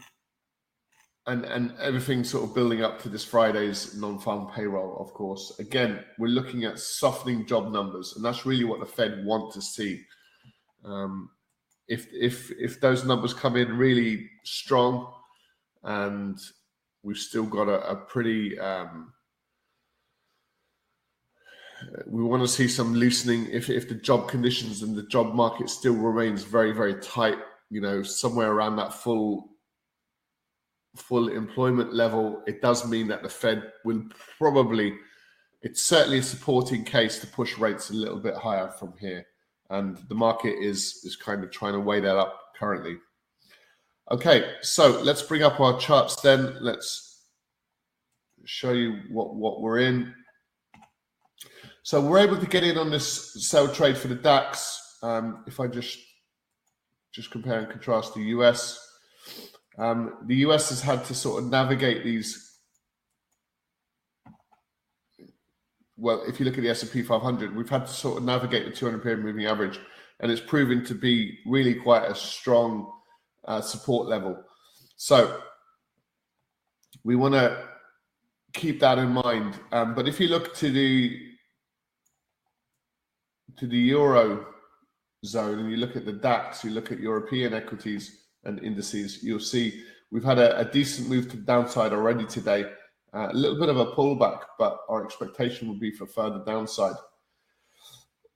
and 1.26 1.44
and 1.44 1.74
everything 1.80 2.22
sort 2.22 2.44
of 2.44 2.54
building 2.54 2.82
up 2.82 3.02
to 3.02 3.08
this 3.08 3.24
Friday's 3.24 3.96
non-farm 3.96 4.48
payroll, 4.54 4.96
of 5.00 5.12
course. 5.12 5.58
Again, 5.58 6.04
we're 6.18 6.28
looking 6.28 6.64
at 6.64 6.78
softening 6.78 7.46
job 7.46 7.72
numbers, 7.72 8.14
and 8.14 8.24
that's 8.24 8.46
really 8.46 8.64
what 8.64 8.80
the 8.80 8.86
Fed 8.86 9.24
want 9.24 9.52
to 9.54 9.60
see. 9.60 10.02
Um, 10.84 11.30
if 11.88 12.06
if 12.12 12.50
if 12.52 12.80
those 12.80 13.04
numbers 13.04 13.34
come 13.34 13.56
in 13.56 13.76
really 13.76 14.28
strong, 14.44 15.12
and 15.82 16.38
we've 17.02 17.16
still 17.18 17.46
got 17.46 17.68
a, 17.68 17.90
a 17.90 17.96
pretty 17.96 18.58
um, 18.58 19.12
we 22.06 22.22
want 22.22 22.42
to 22.42 22.48
see 22.48 22.68
some 22.68 22.94
loosening. 22.94 23.46
If 23.50 23.70
if 23.70 23.88
the 23.88 23.94
job 23.94 24.28
conditions 24.28 24.82
and 24.82 24.96
the 24.96 25.06
job 25.06 25.34
market 25.34 25.70
still 25.70 25.94
remains 25.94 26.42
very 26.42 26.72
very 26.72 26.94
tight 27.00 27.38
you 27.70 27.80
know 27.80 28.02
somewhere 28.02 28.52
around 28.52 28.76
that 28.76 28.92
full 28.92 29.50
full 30.94 31.28
employment 31.28 31.92
level 31.92 32.42
it 32.46 32.62
does 32.62 32.88
mean 32.88 33.08
that 33.08 33.22
the 33.22 33.28
fed 33.28 33.62
will 33.84 34.02
probably 34.38 34.94
it's 35.62 35.82
certainly 35.82 36.18
a 36.18 36.22
supporting 36.22 36.84
case 36.84 37.18
to 37.18 37.26
push 37.26 37.58
rates 37.58 37.90
a 37.90 37.94
little 37.94 38.18
bit 38.18 38.34
higher 38.34 38.68
from 38.78 38.94
here 38.98 39.26
and 39.70 39.98
the 40.08 40.14
market 40.14 40.54
is 40.60 41.02
is 41.04 41.16
kind 41.16 41.42
of 41.42 41.50
trying 41.50 41.72
to 41.72 41.80
weigh 41.80 42.00
that 42.00 42.16
up 42.16 42.40
currently 42.58 42.96
okay 44.10 44.52
so 44.62 45.00
let's 45.02 45.22
bring 45.22 45.42
up 45.42 45.60
our 45.60 45.78
charts 45.78 46.20
then 46.20 46.56
let's 46.60 47.24
show 48.44 48.72
you 48.72 49.00
what 49.10 49.34
what 49.34 49.60
we're 49.60 49.80
in 49.80 50.14
so 51.86 52.00
we're 52.00 52.18
able 52.18 52.36
to 52.36 52.46
get 52.46 52.64
in 52.64 52.78
on 52.78 52.90
this 52.90 53.46
sell 53.46 53.68
trade 53.68 53.96
for 53.96 54.08
the 54.08 54.16
DAX. 54.16 54.98
Um, 55.04 55.44
if 55.46 55.60
I 55.60 55.68
just 55.68 55.96
just 57.14 57.30
compare 57.30 57.60
and 57.60 57.70
contrast 57.70 58.12
the 58.12 58.22
US, 58.34 58.76
um, 59.78 60.14
the 60.26 60.34
US 60.46 60.70
has 60.70 60.80
had 60.80 61.04
to 61.04 61.14
sort 61.14 61.44
of 61.44 61.48
navigate 61.48 62.02
these. 62.02 62.45
Well, 65.96 66.22
if 66.26 66.38
you 66.38 66.44
look 66.44 66.58
at 66.58 66.62
the 66.62 66.70
S&P 66.70 67.02
500, 67.02 67.56
we've 67.56 67.68
had 67.68 67.86
to 67.86 67.92
sort 67.92 68.18
of 68.18 68.24
navigate 68.24 68.66
the 68.66 68.72
200 68.72 69.02
period 69.02 69.24
moving 69.24 69.46
average, 69.46 69.80
and 70.20 70.30
it's 70.30 70.40
proven 70.40 70.84
to 70.84 70.94
be 70.94 71.38
really 71.46 71.74
quite 71.74 72.04
a 72.04 72.14
strong 72.14 72.92
uh, 73.46 73.60
support 73.60 74.08
level. 74.08 74.42
So 74.96 75.40
we 77.04 77.16
want 77.16 77.34
to 77.34 77.64
keep 78.52 78.80
that 78.80 78.98
in 78.98 79.10
mind. 79.10 79.58
Um, 79.72 79.94
but 79.94 80.08
if 80.08 80.20
you 80.20 80.28
look 80.28 80.54
to 80.56 80.70
the 80.70 81.22
to 83.58 83.66
the 83.66 83.78
euro 83.78 84.46
zone 85.24 85.58
and 85.60 85.70
you 85.70 85.78
look 85.78 85.96
at 85.96 86.04
the 86.04 86.12
DAX, 86.12 86.62
you 86.62 86.70
look 86.70 86.92
at 86.92 87.00
European 87.00 87.54
equities 87.54 88.24
and 88.44 88.62
indices, 88.62 89.22
you'll 89.22 89.40
see 89.40 89.82
we've 90.10 90.24
had 90.24 90.38
a, 90.38 90.58
a 90.58 90.64
decent 90.64 91.08
move 91.08 91.30
to 91.30 91.36
the 91.36 91.42
downside 91.42 91.92
already 91.92 92.26
today. 92.26 92.66
A 93.16 93.32
little 93.32 93.58
bit 93.58 93.70
of 93.70 93.78
a 93.78 93.92
pullback, 93.92 94.42
but 94.58 94.80
our 94.90 95.02
expectation 95.02 95.68
would 95.68 95.80
be 95.80 95.90
for 95.90 96.04
further 96.06 96.42
downside. 96.44 96.96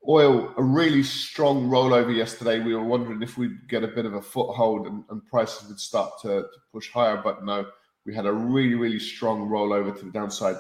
Oil, 0.09 0.55
a 0.57 0.63
really 0.63 1.03
strong 1.03 1.69
rollover 1.69 2.17
yesterday. 2.17 2.61
We 2.61 2.75
were 2.75 2.85
wondering 2.85 3.21
if 3.21 3.37
we'd 3.37 3.69
get 3.69 3.85
a 3.85 3.89
bit 3.89 4.07
of 4.07 4.15
a 4.15 4.23
foothold 4.23 4.87
and, 4.87 5.05
and 5.11 5.27
prices 5.27 5.69
would 5.69 5.79
start 5.79 6.15
to, 6.23 6.29
to 6.29 6.59
push 6.73 6.91
higher, 6.91 7.21
but 7.23 7.45
no, 7.45 7.67
we 8.07 8.15
had 8.15 8.25
a 8.25 8.33
really, 8.33 8.75
really 8.75 8.99
strong 8.99 9.51
rollover 9.51 9.95
to 9.99 10.05
the 10.07 10.11
downside. 10.11 10.57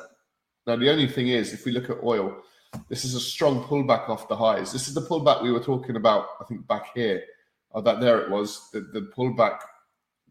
Now, 0.67 0.77
the 0.77 0.91
only 0.91 1.09
thing 1.09 1.29
is, 1.29 1.55
if 1.55 1.65
we 1.65 1.73
look 1.73 1.89
at 1.89 2.05
oil, 2.05 2.37
this 2.91 3.07
is 3.07 3.15
a 3.15 3.21
strong 3.21 3.65
pullback 3.65 4.11
off 4.11 4.29
the 4.29 4.37
highs. 4.37 4.71
This 4.71 4.87
is 4.87 4.93
the 4.93 5.01
pullback 5.01 5.43
we 5.43 5.51
were 5.51 5.65
talking 5.65 5.97
about, 5.97 6.27
I 6.43 6.45
think, 6.45 6.67
back 6.69 6.91
here. 6.95 7.23
Oh, 7.73 7.81
that 7.81 8.01
there 8.01 8.21
it 8.21 8.31
was, 8.31 8.69
the, 8.71 8.81
the 8.81 9.11
pullback 9.17 9.61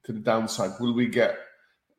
to 0.04 0.14
the 0.14 0.20
downside. 0.20 0.74
Will 0.80 0.94
we 0.94 1.08
get, 1.08 1.40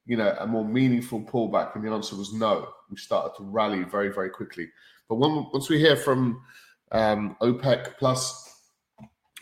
you 0.07 0.17
know, 0.17 0.35
a 0.39 0.47
more 0.47 0.65
meaningful 0.65 1.21
pullback? 1.23 1.75
And 1.75 1.85
the 1.85 1.91
answer 1.91 2.17
was 2.17 2.33
no. 2.33 2.69
We 2.91 2.97
started 2.97 3.37
to 3.37 3.45
rally 3.45 3.85
very, 3.85 4.13
very 4.13 4.31
quickly. 4.31 4.69
But 5.09 5.17
when, 5.17 5.47
once 5.53 5.69
we 5.69 5.79
hear 5.79 5.97
from 5.97 6.43
um, 6.93 7.37
OPEC 7.41 7.97
plus, 7.99 8.47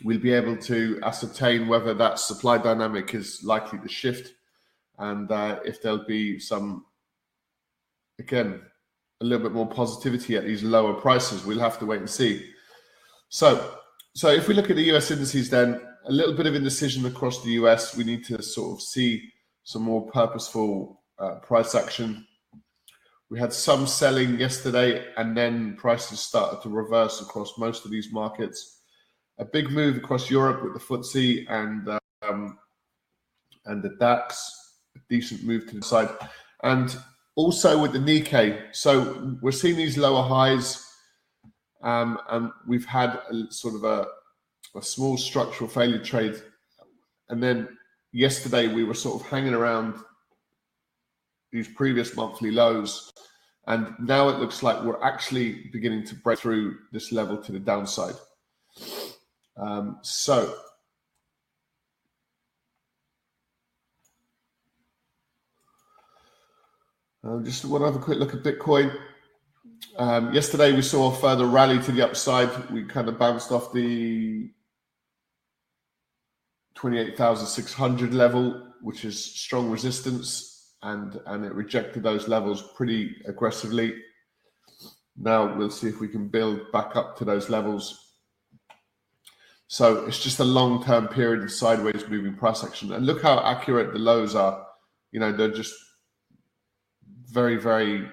we'll 0.03 0.19
be 0.19 0.33
able 0.33 0.57
to 0.57 0.99
ascertain 1.03 1.67
whether 1.67 1.93
that 1.93 2.19
supply 2.19 2.57
dynamic 2.57 3.13
is 3.13 3.41
likely 3.43 3.79
to 3.79 3.87
shift 3.87 4.33
and 4.99 5.31
uh, 5.31 5.59
if 5.65 5.81
there'll 5.81 6.05
be 6.05 6.39
some, 6.39 6.85
again, 8.19 8.61
a 9.21 9.25
little 9.25 9.43
bit 9.43 9.53
more 9.53 9.67
positivity 9.67 10.35
at 10.35 10.45
these 10.45 10.61
lower 10.61 10.93
prices. 10.93 11.45
We'll 11.45 11.59
have 11.59 11.79
to 11.79 11.85
wait 11.85 12.01
and 12.01 12.09
see. 12.09 12.51
So, 13.29 13.75
so 14.13 14.29
if 14.29 14.47
we 14.47 14.53
look 14.53 14.69
at 14.69 14.75
the 14.75 14.95
US 14.95 15.09
indices, 15.09 15.49
then 15.49 15.81
a 16.05 16.11
little 16.11 16.35
bit 16.35 16.47
of 16.47 16.55
indecision 16.55 17.05
across 17.05 17.41
the 17.43 17.51
US. 17.51 17.95
We 17.95 18.03
need 18.03 18.25
to 18.25 18.41
sort 18.43 18.73
of 18.77 18.81
see 18.81 19.31
some 19.69 19.83
more 19.83 20.09
purposeful 20.09 20.99
uh, 21.19 21.35
price 21.43 21.75
action. 21.75 22.25
We 23.29 23.39
had 23.39 23.53
some 23.53 23.85
selling 23.85 24.39
yesterday, 24.39 25.05
and 25.15 25.37
then 25.37 25.75
prices 25.75 26.21
started 26.21 26.59
to 26.63 26.69
reverse 26.69 27.21
across 27.21 27.55
most 27.59 27.85
of 27.85 27.91
these 27.91 28.11
markets. 28.11 28.81
A 29.37 29.45
big 29.45 29.69
move 29.69 29.97
across 29.97 30.27
Europe 30.27 30.63
with 30.63 30.73
the 30.73 30.79
FTSE 30.79 31.45
and 31.51 31.87
um, 32.27 32.57
and 33.65 33.83
the 33.83 33.95
DAX. 33.99 34.51
A 34.95 34.99
decent 35.07 35.43
move 35.43 35.67
to 35.67 35.75
the 35.75 35.83
side, 35.83 36.09
and 36.63 36.97
also 37.35 37.79
with 37.79 37.93
the 37.93 37.99
Nikkei. 37.99 38.75
So 38.75 39.37
we're 39.39 39.51
seeing 39.51 39.77
these 39.77 39.99
lower 39.99 40.23
highs, 40.23 40.83
um, 41.83 42.17
and 42.31 42.49
we've 42.67 42.87
had 42.87 43.19
a, 43.29 43.51
sort 43.51 43.75
of 43.75 43.83
a, 43.83 44.07
a 44.75 44.81
small 44.81 45.15
structural 45.15 45.69
failure 45.69 46.03
trade. 46.03 46.41
And 47.29 47.43
then 47.43 47.77
yesterday 48.11 48.67
we 48.67 48.83
were 48.83 48.93
sort 48.93 49.21
of 49.21 49.27
hanging 49.27 49.53
around 49.53 49.95
these 51.51 51.67
previous 51.67 52.15
monthly 52.15 52.51
lows. 52.51 53.11
And 53.67 53.93
now 53.99 54.29
it 54.29 54.39
looks 54.39 54.63
like 54.63 54.83
we're 54.83 55.03
actually 55.03 55.69
beginning 55.71 56.05
to 56.07 56.15
break 56.15 56.39
through 56.39 56.77
this 56.91 57.11
level 57.11 57.37
to 57.37 57.51
the 57.51 57.59
downside. 57.59 58.15
Um, 59.57 59.99
so 60.01 60.55
Um, 67.23 67.43
just 67.43 67.65
want 67.65 67.81
to 67.81 67.85
have 67.85 67.95
a 67.95 68.03
quick 68.03 68.17
look 68.17 68.33
at 68.33 68.43
Bitcoin. 68.43 68.95
Um, 69.97 70.33
yesterday, 70.33 70.71
we 70.71 70.81
saw 70.81 71.11
a 71.11 71.15
further 71.15 71.45
rally 71.45 71.79
to 71.83 71.91
the 71.91 72.01
upside. 72.01 72.69
We 72.69 72.83
kind 72.85 73.09
of 73.09 73.19
bounced 73.19 73.51
off 73.51 73.73
the 73.73 74.49
28,600 76.79 78.13
level, 78.13 78.71
which 78.81 79.03
is 79.03 79.21
strong 79.21 79.69
resistance, 79.69 80.75
and, 80.81 81.19
and 81.25 81.43
it 81.43 81.53
rejected 81.53 82.03
those 82.03 82.29
levels 82.29 82.71
pretty 82.77 83.17
aggressively. 83.25 83.93
Now 85.17 85.57
we'll 85.57 85.71
see 85.71 85.89
if 85.89 85.99
we 85.99 86.07
can 86.07 86.29
build 86.29 86.71
back 86.71 86.95
up 86.95 87.17
to 87.17 87.25
those 87.25 87.49
levels. 87.49 88.13
So 89.67 90.05
it's 90.05 90.23
just 90.23 90.39
a 90.39 90.45
long 90.45 90.81
term 90.81 91.09
period 91.09 91.43
of 91.43 91.51
sideways 91.51 92.07
moving 92.07 92.35
price 92.35 92.63
action. 92.63 92.93
And 92.93 93.05
look 93.05 93.21
how 93.21 93.39
accurate 93.43 93.91
the 93.91 93.99
lows 93.99 94.33
are. 94.33 94.65
You 95.11 95.19
know, 95.19 95.33
they're 95.33 95.51
just 95.51 95.73
very, 97.25 97.57
very 97.57 98.07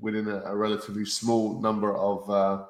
within 0.00 0.26
a, 0.26 0.40
a 0.46 0.56
relatively 0.56 1.04
small 1.04 1.60
number 1.60 1.96
of 1.96 2.28
uh, 2.28 2.64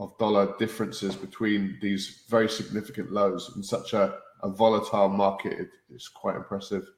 of 0.00 0.16
dollar 0.16 0.54
differences 0.58 1.14
between 1.14 1.78
these 1.82 2.22
very 2.28 2.48
significant 2.48 3.12
lows 3.12 3.52
in 3.54 3.62
such 3.62 3.92
a, 3.92 4.16
a 4.42 4.48
volatile 4.48 5.10
market. 5.10 5.52
It, 5.52 5.68
it's 5.94 6.08
quite 6.08 6.36
impressive. 6.36 6.88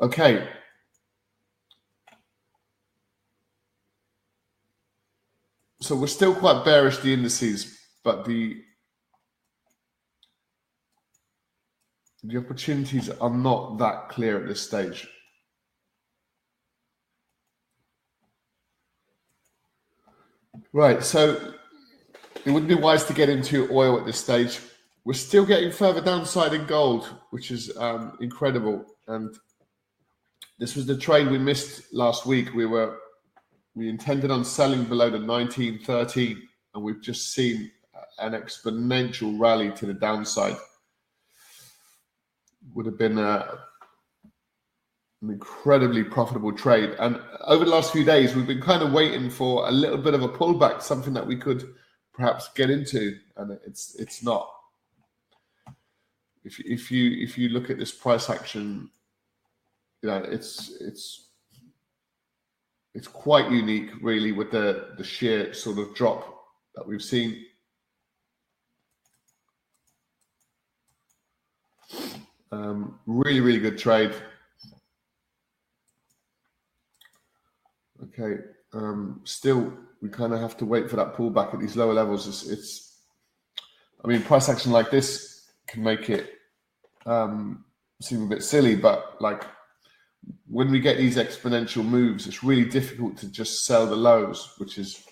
Okay. 0.00 0.48
So 5.82 5.94
we're 5.94 6.06
still 6.06 6.34
quite 6.34 6.64
bearish 6.64 6.98
the 6.98 7.12
indices, 7.12 7.78
but 8.02 8.24
the 8.24 8.62
the 12.22 12.36
opportunities 12.36 13.08
are 13.08 13.30
not 13.30 13.78
that 13.78 14.10
clear 14.10 14.40
at 14.40 14.46
this 14.46 14.60
stage. 14.60 15.08
Right. 20.72 21.02
So 21.02 21.54
it 22.44 22.50
wouldn't 22.50 22.68
be 22.68 22.74
wise 22.74 23.04
to 23.04 23.12
get 23.12 23.28
into 23.28 23.68
oil 23.70 23.98
at 23.98 24.06
this 24.06 24.18
stage. 24.18 24.60
We're 25.04 25.14
still 25.14 25.46
getting 25.46 25.72
further 25.72 26.00
downside 26.00 26.52
in 26.52 26.66
gold, 26.66 27.06
which 27.30 27.50
is 27.50 27.76
um, 27.76 28.16
incredible. 28.20 28.84
And 29.08 29.34
this 30.58 30.76
was 30.76 30.86
the 30.86 30.96
trade 30.96 31.30
we 31.30 31.38
missed 31.38 31.92
last 31.92 32.26
week. 32.26 32.54
We 32.54 32.66
were 32.66 32.98
we 33.74 33.88
intended 33.88 34.30
on 34.30 34.44
selling 34.44 34.84
below 34.84 35.10
the 35.10 35.24
1913, 35.24 36.42
and 36.74 36.82
we've 36.82 37.00
just 37.00 37.32
seen 37.32 37.70
an 38.18 38.32
exponential 38.32 39.38
rally 39.40 39.70
to 39.72 39.86
the 39.86 39.94
downside. 39.94 40.56
Would 42.74 42.86
have 42.86 42.98
been 42.98 43.18
a, 43.18 43.58
an 45.22 45.30
incredibly 45.30 46.02
profitable 46.02 46.52
trade. 46.52 46.96
And 46.98 47.20
over 47.44 47.64
the 47.64 47.70
last 47.70 47.92
few 47.92 48.04
days, 48.04 48.34
we've 48.34 48.46
been 48.46 48.62
kind 48.62 48.82
of 48.82 48.92
waiting 48.92 49.28
for 49.28 49.68
a 49.68 49.70
little 49.70 49.98
bit 49.98 50.14
of 50.14 50.22
a 50.22 50.28
pullback, 50.28 50.82
something 50.82 51.12
that 51.14 51.26
we 51.26 51.36
could 51.36 51.74
perhaps 52.12 52.48
get 52.54 52.70
into, 52.70 53.18
and 53.36 53.58
it's 53.66 53.94
it's 53.98 54.22
not. 54.22 54.50
If 56.44 56.58
if 56.60 56.90
you 56.90 57.22
if 57.22 57.36
you 57.36 57.50
look 57.50 57.68
at 57.68 57.78
this 57.78 57.92
price 57.92 58.30
action, 58.30 58.90
you 60.02 60.08
know 60.08 60.18
it's 60.18 60.80
it's 60.80 61.28
it's 62.94 63.08
quite 63.08 63.50
unique, 63.50 63.90
really, 64.00 64.32
with 64.32 64.50
the 64.50 64.94
the 64.96 65.04
sheer 65.04 65.52
sort 65.52 65.78
of 65.78 65.94
drop 65.94 66.44
that 66.74 66.86
we've 66.86 67.02
seen. 67.02 67.44
Um, 72.52 72.98
really, 73.06 73.40
really 73.40 73.60
good 73.60 73.78
trade. 73.78 74.12
Okay, 78.04 78.42
um, 78.72 79.20
still, 79.24 79.72
we 80.00 80.08
kind 80.08 80.32
of 80.32 80.40
have 80.40 80.56
to 80.58 80.64
wait 80.64 80.88
for 80.88 80.96
that 80.96 81.14
pullback 81.14 81.52
at 81.52 81.60
these 81.60 81.76
lower 81.76 81.92
levels. 81.92 82.26
It's, 82.26 82.48
it's 82.48 82.98
I 84.02 84.08
mean, 84.08 84.22
price 84.22 84.48
action 84.48 84.72
like 84.72 84.90
this 84.90 85.50
can 85.66 85.82
make 85.82 86.08
it 86.08 86.34
um, 87.06 87.64
seem 88.00 88.24
a 88.24 88.26
bit 88.26 88.42
silly, 88.42 88.76
but 88.76 89.20
like 89.20 89.44
when 90.48 90.70
we 90.70 90.80
get 90.80 90.96
these 90.96 91.16
exponential 91.16 91.84
moves, 91.84 92.26
it's 92.26 92.42
really 92.42 92.64
difficult 92.64 93.16
to 93.18 93.30
just 93.30 93.66
sell 93.66 93.86
the 93.86 93.96
lows, 93.96 94.54
which 94.58 94.78
is 94.78 95.04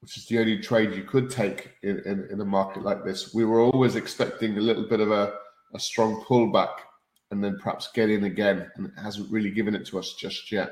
which 0.00 0.18
is 0.18 0.26
the 0.26 0.38
only 0.38 0.58
trade 0.58 0.94
you 0.94 1.02
could 1.02 1.30
take 1.30 1.70
in, 1.82 1.98
in, 2.00 2.28
in, 2.30 2.38
a 2.38 2.44
market 2.44 2.82
like 2.82 3.04
this. 3.06 3.32
We 3.32 3.46
were 3.46 3.60
always 3.60 3.96
expecting 3.96 4.58
a 4.58 4.60
little 4.60 4.82
bit 4.82 5.00
of 5.00 5.10
a, 5.10 5.32
a 5.72 5.80
strong 5.80 6.22
pullback 6.24 6.74
and 7.30 7.42
then 7.42 7.58
perhaps 7.58 7.90
get 7.92 8.10
in 8.10 8.24
again, 8.24 8.70
and 8.76 8.86
it 8.86 8.92
hasn't 9.00 9.30
really 9.30 9.50
given 9.50 9.74
it 9.74 9.86
to 9.86 9.98
us 9.98 10.14
just 10.14 10.52
yet. 10.52 10.70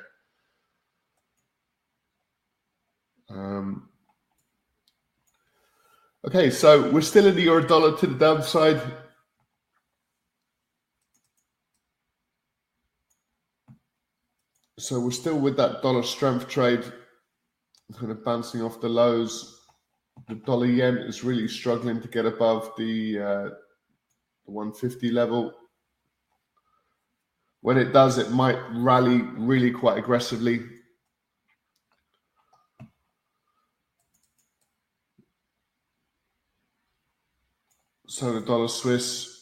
Um, 3.28 3.88
okay, 6.26 6.50
so 6.50 6.90
we're 6.90 7.00
still 7.00 7.26
in 7.26 7.34
the 7.34 7.42
euro 7.42 7.66
dollar 7.66 7.96
to 7.96 8.06
the 8.06 8.18
downside. 8.18 8.80
So 14.78 15.00
we're 15.00 15.12
still 15.12 15.38
with 15.38 15.56
that 15.58 15.80
dollar 15.80 16.02
strength 16.02 16.48
trade, 16.48 16.82
kind 17.98 18.10
of 18.10 18.24
bouncing 18.24 18.62
off 18.62 18.80
the 18.80 18.88
lows. 18.88 19.60
The 20.28 20.34
dollar 20.34 20.66
yen 20.66 20.98
is 20.98 21.24
really 21.24 21.48
struggling 21.48 22.00
to 22.00 22.08
get 22.08 22.26
above 22.26 22.72
the, 22.76 23.18
uh, 23.18 23.48
the 24.44 24.50
150 24.50 25.10
level. 25.10 25.54
When 27.62 27.78
it 27.78 27.92
does, 27.92 28.18
it 28.18 28.30
might 28.30 28.58
rally 28.72 29.22
really 29.22 29.70
quite 29.70 29.96
aggressively. 29.96 30.60
So 38.06 38.32
the 38.34 38.40
dollar 38.44 38.68
Swiss 38.68 39.32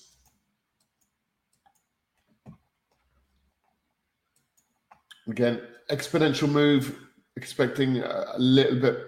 Again, 5.29 5.61
exponential 5.91 6.51
move, 6.51 6.99
expecting 7.37 7.99
a 7.99 8.35
little 8.37 8.81
bit 8.81 8.99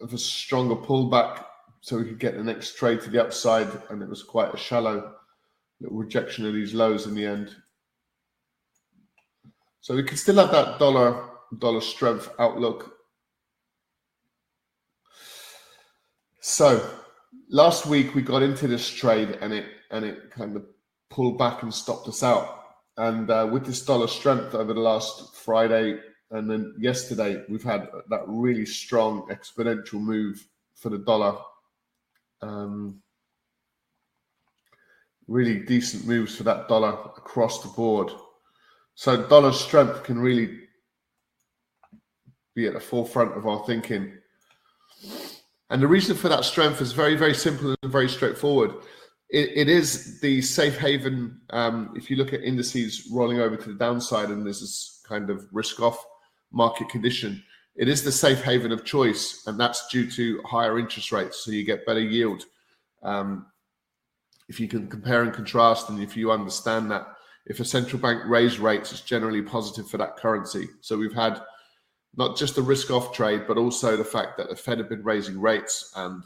of 0.00 0.12
a 0.12 0.18
stronger 0.18 0.74
pullback 0.74 1.44
so 1.80 1.96
we 1.96 2.04
could 2.04 2.18
get 2.18 2.36
the 2.36 2.42
next 2.42 2.76
trade 2.76 3.00
to 3.02 3.10
the 3.10 3.22
upside. 3.22 3.68
And 3.88 4.02
it 4.02 4.08
was 4.08 4.24
quite 4.24 4.52
a 4.52 4.56
shallow 4.56 5.14
little 5.80 5.96
rejection 5.96 6.44
of 6.44 6.54
these 6.54 6.74
lows 6.74 7.06
in 7.06 7.14
the 7.14 7.24
end. 7.24 7.54
So 9.84 9.94
we 9.94 10.02
can 10.02 10.16
still 10.16 10.36
have 10.36 10.50
that 10.52 10.78
dollar 10.78 11.28
dollar 11.58 11.82
strength 11.82 12.30
outlook. 12.38 12.96
So 16.40 16.90
last 17.50 17.84
week 17.84 18.14
we 18.14 18.22
got 18.22 18.42
into 18.42 18.66
this 18.66 18.88
trade 18.88 19.36
and 19.42 19.52
it 19.52 19.66
and 19.90 20.06
it 20.06 20.30
kind 20.30 20.56
of 20.56 20.64
pulled 21.10 21.36
back 21.36 21.62
and 21.62 21.74
stopped 21.74 22.08
us 22.08 22.22
out. 22.22 22.64
And 22.96 23.30
uh, 23.30 23.46
with 23.52 23.66
this 23.66 23.84
dollar 23.84 24.08
strength 24.08 24.54
over 24.54 24.72
the 24.72 24.80
last 24.80 25.36
Friday 25.36 26.00
and 26.30 26.50
then 26.50 26.74
yesterday, 26.78 27.44
we've 27.50 27.62
had 27.62 27.86
that 28.08 28.22
really 28.26 28.64
strong 28.64 29.28
exponential 29.28 30.00
move 30.00 30.48
for 30.76 30.88
the 30.88 30.98
dollar. 31.00 31.36
Um, 32.40 33.02
really 35.28 35.58
decent 35.58 36.06
moves 36.06 36.36
for 36.36 36.44
that 36.44 36.68
dollar 36.68 36.92
across 37.18 37.62
the 37.62 37.68
board. 37.68 38.10
So 38.94 39.26
dollar 39.26 39.52
strength 39.52 40.04
can 40.04 40.18
really 40.18 40.60
be 42.54 42.66
at 42.66 42.74
the 42.74 42.80
forefront 42.80 43.36
of 43.36 43.46
our 43.46 43.64
thinking. 43.66 44.12
And 45.70 45.82
the 45.82 45.88
reason 45.88 46.16
for 46.16 46.28
that 46.28 46.44
strength 46.44 46.80
is 46.80 46.92
very, 46.92 47.16
very 47.16 47.34
simple 47.34 47.74
and 47.82 47.92
very 47.92 48.08
straightforward 48.08 48.74
it, 49.34 49.50
it 49.54 49.68
is 49.68 50.20
the 50.20 50.40
safe 50.40 50.78
haven. 50.78 51.40
Um, 51.50 51.92
if 51.96 52.08
you 52.08 52.16
look 52.16 52.32
at 52.32 52.44
indices 52.44 53.08
rolling 53.12 53.40
over 53.40 53.56
to 53.56 53.68
the 53.68 53.78
downside 53.78 54.30
and 54.30 54.46
there's 54.46 54.60
this 54.60 55.02
kind 55.06 55.28
of 55.28 55.46
risk 55.52 55.80
off 55.80 56.02
market 56.52 56.88
condition, 56.88 57.42
it 57.74 57.88
is 57.88 58.04
the 58.04 58.12
safe 58.12 58.42
haven 58.42 58.70
of 58.70 58.84
choice, 58.84 59.42
and 59.48 59.58
that's 59.58 59.88
due 59.88 60.08
to 60.12 60.40
higher 60.44 60.78
interest 60.78 61.10
rates. 61.10 61.44
So 61.44 61.50
you 61.50 61.64
get 61.64 61.84
better 61.84 62.00
yield. 62.00 62.44
Um, 63.02 63.46
if 64.48 64.60
you 64.60 64.68
can 64.68 64.86
compare 64.86 65.24
and 65.24 65.32
contrast, 65.32 65.88
and 65.88 66.00
if 66.00 66.16
you 66.16 66.30
understand 66.30 66.90
that 66.92 67.13
if 67.46 67.60
a 67.60 67.64
central 67.64 68.00
bank 68.00 68.22
raise 68.26 68.58
rates, 68.58 68.92
it's 68.92 69.00
generally 69.02 69.42
positive 69.42 69.88
for 69.88 69.98
that 69.98 70.16
currency. 70.16 70.68
So 70.80 70.96
we've 70.96 71.12
had 71.12 71.40
not 72.16 72.36
just 72.36 72.54
the 72.54 72.62
risk 72.62 72.90
off 72.90 73.12
trade, 73.12 73.44
but 73.46 73.58
also 73.58 73.96
the 73.96 74.04
fact 74.04 74.38
that 74.38 74.48
the 74.48 74.56
Fed 74.56 74.78
have 74.78 74.88
been 74.88 75.02
raising 75.04 75.40
rates 75.40 75.92
and 75.96 76.22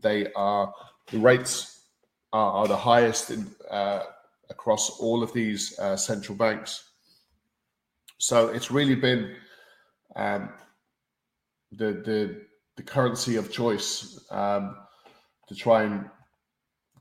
they 0.00 0.32
are 0.32 0.72
the 1.10 1.18
rates 1.18 1.86
are, 2.32 2.52
are 2.52 2.68
the 2.68 2.76
highest 2.76 3.30
in, 3.30 3.46
uh, 3.70 4.04
across 4.48 4.98
all 4.98 5.22
of 5.22 5.32
these 5.32 5.78
uh, 5.78 5.96
central 5.96 6.36
banks. 6.36 6.90
So 8.18 8.48
it's 8.48 8.70
really 8.70 8.94
been 8.94 9.34
um, 10.16 10.50
the 11.72 11.92
the 11.92 12.42
the 12.76 12.82
currency 12.82 13.36
of 13.36 13.52
choice 13.52 14.24
um, 14.30 14.76
to 15.48 15.54
try 15.54 15.82
and 15.82 16.08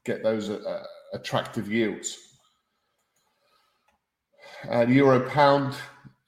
get 0.03 0.21
those 0.23 0.49
uh, 0.49 0.83
attractive 1.13 1.71
yields. 1.71 2.30
Euro 4.69 5.29
pound, 5.29 5.73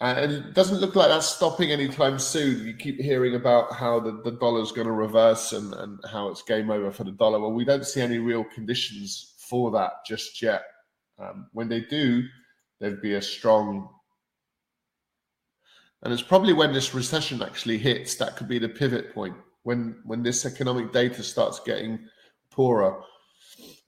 uh, 0.02 0.16
and 0.18 0.32
it 0.32 0.54
doesn't 0.54 0.80
look 0.80 0.96
like 0.96 1.10
that's 1.10 1.28
stopping 1.28 1.72
anytime 1.72 2.20
soon. 2.20 2.66
You 2.66 2.74
keep 2.76 3.00
hearing 3.00 3.36
about 3.36 3.74
how 3.74 4.00
the, 4.00 4.22
the 4.24 4.32
dollar's 4.32 4.72
going 4.72 4.88
to 4.88 4.94
reverse 4.94 5.54
and, 5.54 5.74
and 5.74 6.00
how 6.12 6.30
it's 6.30 6.42
game 6.42 6.70
over 6.70 6.92
for 6.92 7.04
the 7.04 7.12
dollar. 7.12 7.40
Well, 7.40 7.54
we 7.54 7.66
don't 7.66 7.86
see 7.86 8.02
any 8.02 8.18
real 8.18 8.44
conditions 8.44 9.36
for 9.38 9.72
that 9.72 10.06
just 10.06 10.42
yet. 10.42 10.64
Um, 11.20 11.48
when 11.54 11.70
they 11.70 11.82
do, 11.82 12.24
there'd 12.80 13.02
be 13.02 13.14
a 13.14 13.22
strong, 13.22 13.90
and 16.02 16.12
it's 16.12 16.24
probably 16.24 16.54
when 16.54 16.74
this 16.74 16.94
recession 16.94 17.42
actually 17.42 17.78
hits 17.78 18.16
that 18.16 18.36
could 18.36 18.48
be 18.48 18.60
the 18.60 18.70
pivot 18.70 19.14
point 19.14 19.36
when 19.64 19.96
when 20.04 20.22
this 20.22 20.46
economic 20.46 20.92
data 20.92 21.24
starts 21.24 21.60
getting 21.62 22.08
poorer 22.52 23.02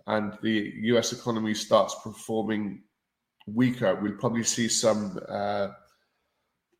and 0.07 0.37
the 0.41 0.71
U.S. 0.83 1.13
economy 1.13 1.53
starts 1.53 1.95
performing 2.03 2.83
weaker. 3.45 3.95
We'll 3.95 4.17
probably 4.17 4.43
see 4.43 4.67
some. 4.67 5.19
Uh, 5.27 5.69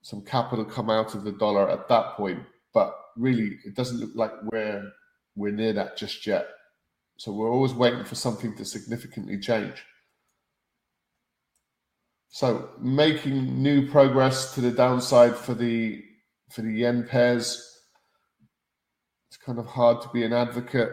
some 0.05 0.21
capital 0.21 0.63
come 0.63 0.91
out 0.91 1.15
of 1.15 1.23
the 1.23 1.31
dollar 1.31 1.67
at 1.67 1.87
that 1.87 2.11
point. 2.15 2.43
But 2.75 2.95
really, 3.17 3.57
it 3.65 3.73
doesn't 3.73 3.99
look 3.99 4.11
like 4.13 4.33
we're 4.43 4.91
we're 5.35 5.51
near 5.51 5.73
that 5.73 5.97
just 5.97 6.27
yet. 6.27 6.45
So 7.17 7.31
we're 7.31 7.51
always 7.51 7.73
waiting 7.73 8.05
for 8.05 8.13
something 8.13 8.55
to 8.57 8.65
significantly 8.65 9.39
change. 9.39 9.83
So 12.29 12.69
making 12.79 13.63
new 13.63 13.89
progress 13.89 14.53
to 14.53 14.61
the 14.61 14.69
downside 14.69 15.35
for 15.35 15.55
the 15.55 16.03
for 16.51 16.61
the 16.61 16.71
yen 16.71 17.07
pairs. 17.07 17.81
It's 19.29 19.37
kind 19.37 19.57
of 19.57 19.65
hard 19.65 20.03
to 20.03 20.09
be 20.09 20.23
an 20.23 20.33
advocate 20.33 20.91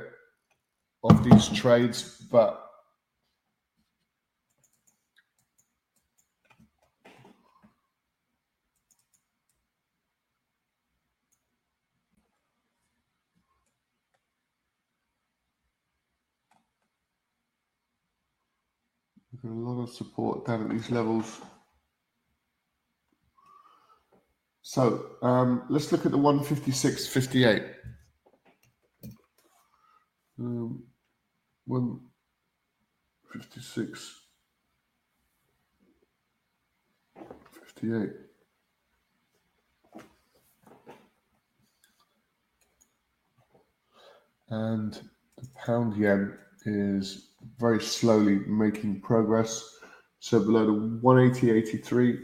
of 1.04 1.22
these 1.22 1.48
trades, 1.50 2.16
but 2.30 2.61
a 19.44 19.48
lot 19.48 19.82
of 19.82 19.90
support 19.90 20.46
down 20.46 20.64
at 20.64 20.70
these 20.70 20.90
levels. 20.90 21.40
So 24.62 25.06
um, 25.22 25.64
let's 25.68 25.90
look 25.90 26.06
at 26.06 26.12
the 26.12 26.18
156.58. 26.18 27.74
Um, 30.38 30.84
156. 31.66 34.20
58. 37.64 38.10
And 44.48 44.92
the 45.36 45.48
pound 45.66 45.96
yen 45.96 46.38
is 46.66 47.28
very 47.58 47.82
slowly 47.82 48.36
making 48.46 49.00
progress. 49.00 49.78
So 50.20 50.38
below 50.40 50.66
the 50.66 50.72
180.83, 50.72 52.20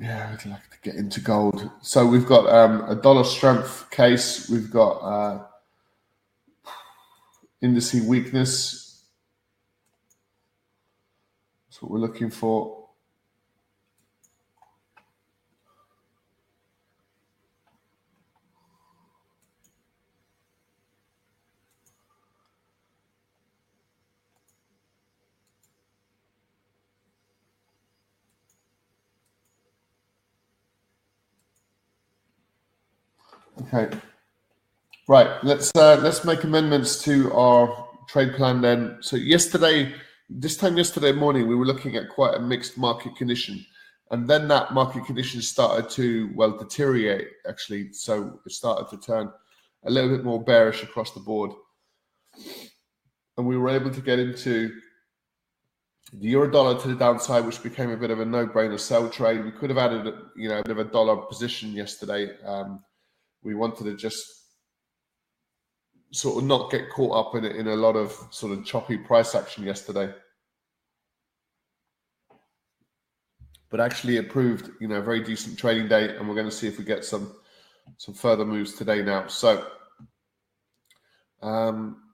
Yeah, 0.00 0.32
I'd 0.32 0.46
like 0.50 0.68
to 0.70 0.78
get 0.82 0.96
into 0.96 1.20
gold. 1.20 1.70
So 1.80 2.04
we've 2.04 2.26
got 2.26 2.48
um, 2.48 2.90
a 2.90 2.96
dollar 2.96 3.22
strength 3.22 3.88
case. 3.90 4.50
We've 4.50 4.70
got 4.70 4.98
uh, 4.98 5.44
indice 7.62 8.04
weakness. 8.04 8.91
What 11.82 11.90
we're 11.90 11.98
looking 11.98 12.30
for. 12.30 12.86
Okay. 33.62 33.90
Right. 35.08 35.42
Let's 35.42 35.72
uh, 35.74 35.96
let's 35.96 36.24
make 36.24 36.44
amendments 36.44 37.02
to 37.02 37.32
our 37.32 37.88
trade 38.08 38.34
plan 38.34 38.60
then. 38.60 38.98
So 39.00 39.16
yesterday, 39.16 39.92
this 40.38 40.56
time 40.56 40.76
yesterday 40.76 41.12
morning, 41.12 41.46
we 41.46 41.54
were 41.54 41.66
looking 41.66 41.96
at 41.96 42.08
quite 42.08 42.34
a 42.34 42.40
mixed 42.40 42.78
market 42.78 43.16
condition, 43.16 43.64
and 44.10 44.28
then 44.28 44.48
that 44.48 44.72
market 44.72 45.04
condition 45.04 45.42
started 45.42 45.90
to 45.90 46.30
well 46.34 46.56
deteriorate 46.56 47.28
actually. 47.48 47.92
So 47.92 48.40
it 48.46 48.52
started 48.52 48.88
to 48.90 49.04
turn 49.04 49.30
a 49.84 49.90
little 49.90 50.10
bit 50.10 50.24
more 50.24 50.42
bearish 50.42 50.82
across 50.82 51.12
the 51.12 51.20
board, 51.20 51.52
and 53.36 53.46
we 53.46 53.58
were 53.58 53.70
able 53.70 53.90
to 53.90 54.00
get 54.00 54.18
into 54.18 54.72
the 56.12 56.28
euro 56.28 56.50
dollar 56.50 56.80
to 56.80 56.88
the 56.88 56.94
downside, 56.94 57.44
which 57.44 57.62
became 57.62 57.90
a 57.90 57.96
bit 57.96 58.10
of 58.10 58.20
a 58.20 58.24
no-brainer 58.24 58.78
sell 58.78 59.08
trade. 59.08 59.44
We 59.44 59.50
could 59.50 59.70
have 59.70 59.78
added, 59.78 60.12
you 60.36 60.48
know, 60.48 60.58
a 60.58 60.62
bit 60.62 60.72
of 60.72 60.78
a 60.78 60.90
dollar 60.90 61.16
position 61.16 61.72
yesterday. 61.72 62.36
Um, 62.44 62.84
we 63.42 63.54
wanted 63.54 63.84
to 63.84 63.96
just 63.96 64.41
sort 66.12 66.38
of 66.38 66.44
not 66.44 66.70
get 66.70 66.90
caught 66.90 67.16
up 67.16 67.34
in 67.34 67.44
in 67.44 67.68
a 67.68 67.76
lot 67.76 67.96
of 67.96 68.12
sort 68.30 68.52
of 68.52 68.64
choppy 68.64 68.96
price 68.96 69.34
action 69.34 69.64
yesterday. 69.64 70.12
But 73.70 73.80
actually, 73.80 74.16
it 74.18 74.28
proved 74.28 74.70
you 74.80 74.88
know 74.88 75.00
very 75.00 75.22
decent 75.24 75.58
trading 75.58 75.88
day, 75.88 76.16
and 76.16 76.28
we're 76.28 76.34
going 76.34 76.48
to 76.50 76.52
see 76.54 76.68
if 76.68 76.78
we 76.78 76.84
get 76.84 77.04
some 77.04 77.34
some 77.96 78.14
further 78.14 78.44
moves 78.44 78.74
today 78.74 79.02
now. 79.02 79.26
So. 79.26 79.66
Um, 81.42 82.11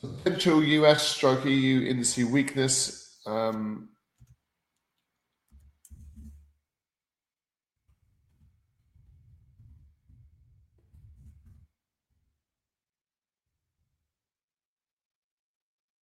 Potential 0.00 0.64
US 0.64 1.02
stroke 1.08 1.44
EU 1.44 1.82
indice 1.82 2.24
weakness. 2.24 3.18
Um, 3.26 3.90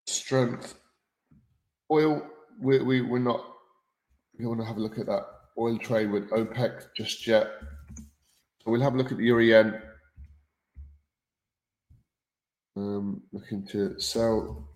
strength. 0.06 0.76
Oil, 1.90 2.22
we, 2.60 2.80
we, 2.84 3.02
we're 3.02 3.18
not, 3.18 3.44
we 4.38 4.46
want 4.46 4.60
to 4.60 4.66
have 4.66 4.78
a 4.78 4.80
look 4.80 5.00
at 5.00 5.06
that 5.06 5.26
oil 5.58 5.78
trade 5.78 6.12
with 6.12 6.30
OPEC 6.32 6.94
just 6.96 7.26
yet. 7.26 7.48
So 8.62 8.72
we'll 8.72 8.82
have 8.82 8.94
a 8.94 8.98
look 8.98 9.12
at 9.12 9.18
the 9.18 9.24
euro. 9.24 9.82
Um, 12.78 13.24
looking 13.34 13.66
to 13.70 14.00
sell. 14.00 14.70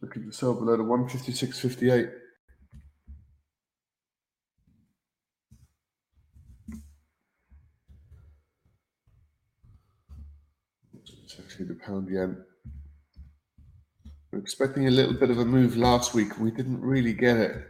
Looking 0.00 0.24
to 0.24 0.32
sell 0.32 0.54
below 0.54 0.78
the 0.78 0.82
156.58. 0.82 2.10
It's 10.94 11.36
actually 11.38 11.66
the 11.66 11.74
pound 11.74 12.08
yen. 12.08 12.42
We're 14.32 14.38
expecting 14.38 14.86
a 14.86 14.90
little 14.90 15.12
bit 15.12 15.28
of 15.28 15.40
a 15.40 15.44
move 15.44 15.76
last 15.76 16.14
week. 16.14 16.38
We 16.38 16.50
didn't 16.50 16.80
really 16.80 17.12
get 17.12 17.36
it. 17.36 17.66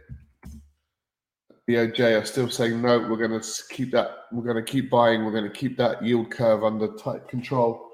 BOJ 1.71 2.21
are 2.21 2.25
still 2.25 2.49
saying 2.49 2.81
no. 2.81 2.99
We're 2.99 3.27
going 3.27 3.39
to 3.39 3.63
keep 3.69 3.91
that. 3.91 4.25
We're 4.31 4.43
going 4.43 4.63
to 4.63 4.71
keep 4.71 4.89
buying. 4.89 5.23
We're 5.23 5.31
going 5.31 5.43
to 5.43 5.49
keep 5.49 5.77
that 5.77 6.03
yield 6.03 6.29
curve 6.29 6.63
under 6.63 6.87
tight 6.95 7.27
control. 7.27 7.89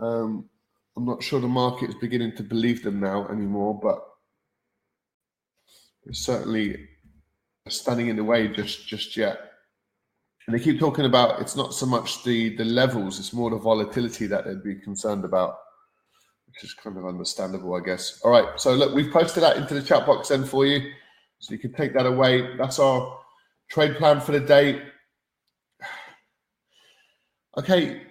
Um, 0.00 0.48
I'm 0.96 1.04
not 1.04 1.22
sure 1.22 1.40
the 1.40 1.48
market 1.48 1.90
is 1.90 1.96
beginning 1.96 2.36
to 2.36 2.42
believe 2.42 2.82
them 2.82 3.00
now 3.00 3.28
anymore, 3.28 3.78
but 3.82 4.02
it's 6.04 6.20
certainly 6.20 6.88
standing 7.68 8.08
in 8.08 8.16
the 8.16 8.24
way 8.24 8.48
just 8.48 8.86
just 8.86 9.16
yet. 9.16 9.38
And 10.46 10.56
they 10.56 10.62
keep 10.62 10.78
talking 10.78 11.04
about 11.04 11.40
it's 11.40 11.56
not 11.56 11.74
so 11.74 11.86
much 11.86 12.24
the 12.24 12.56
the 12.56 12.64
levels; 12.64 13.18
it's 13.18 13.32
more 13.32 13.50
the 13.50 13.58
volatility 13.58 14.26
that 14.26 14.46
they'd 14.46 14.62
be 14.62 14.76
concerned 14.76 15.24
about, 15.24 15.58
which 16.46 16.64
is 16.64 16.72
kind 16.72 16.96
of 16.96 17.04
understandable, 17.04 17.74
I 17.74 17.80
guess. 17.80 18.20
All 18.24 18.30
right, 18.30 18.58
so 18.58 18.72
look, 18.72 18.94
we've 18.94 19.12
posted 19.12 19.42
that 19.42 19.56
into 19.56 19.74
the 19.74 19.82
chat 19.82 20.06
box 20.06 20.28
then 20.28 20.44
for 20.44 20.64
you. 20.64 20.92
So 21.38 21.52
you 21.52 21.58
can 21.58 21.72
take 21.72 21.94
that 21.94 22.06
away. 22.06 22.56
That's 22.56 22.78
our 22.78 23.18
trade 23.70 23.96
plan 23.96 24.20
for 24.20 24.32
the 24.32 24.40
day. 24.40 24.82
Okay. 27.58 28.02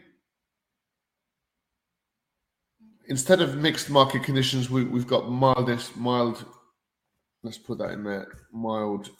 Instead 3.08 3.40
of 3.40 3.58
mixed 3.58 3.92
market 3.92 4.24
conditions, 4.24 4.72
we, 4.72 4.84
we've 4.84 5.06
got 5.06 5.30
mildest, 5.30 5.96
mild, 5.96 6.44
let's 7.44 7.60
put 7.60 7.78
that 7.78 7.92
in 7.92 8.04
there, 8.04 8.28
mild 8.52 9.12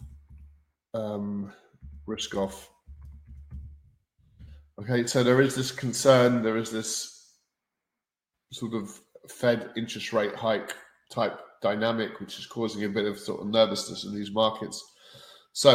um, 0.96 1.54
risk 2.08 2.36
off. 2.36 2.68
Okay, 4.82 5.06
so 5.06 5.24
there 5.24 5.40
is 5.40 5.54
this 5.54 5.72
concern, 5.72 6.42
there 6.42 6.58
is 6.58 6.72
this 6.72 7.38
sort 8.52 8.74
of 8.74 9.00
Fed 9.30 9.70
interest 9.78 10.14
rate 10.14 10.36
hike 10.36 10.76
type 11.12 11.40
dynamic, 11.70 12.20
which 12.20 12.38
is 12.38 12.46
causing 12.46 12.84
a 12.84 12.90
bit 12.98 13.06
of 13.06 13.18
sort 13.18 13.42
of 13.42 13.48
nervousness 13.48 14.04
in 14.04 14.14
these 14.14 14.32
markets. 14.32 14.78
So, 15.54 15.72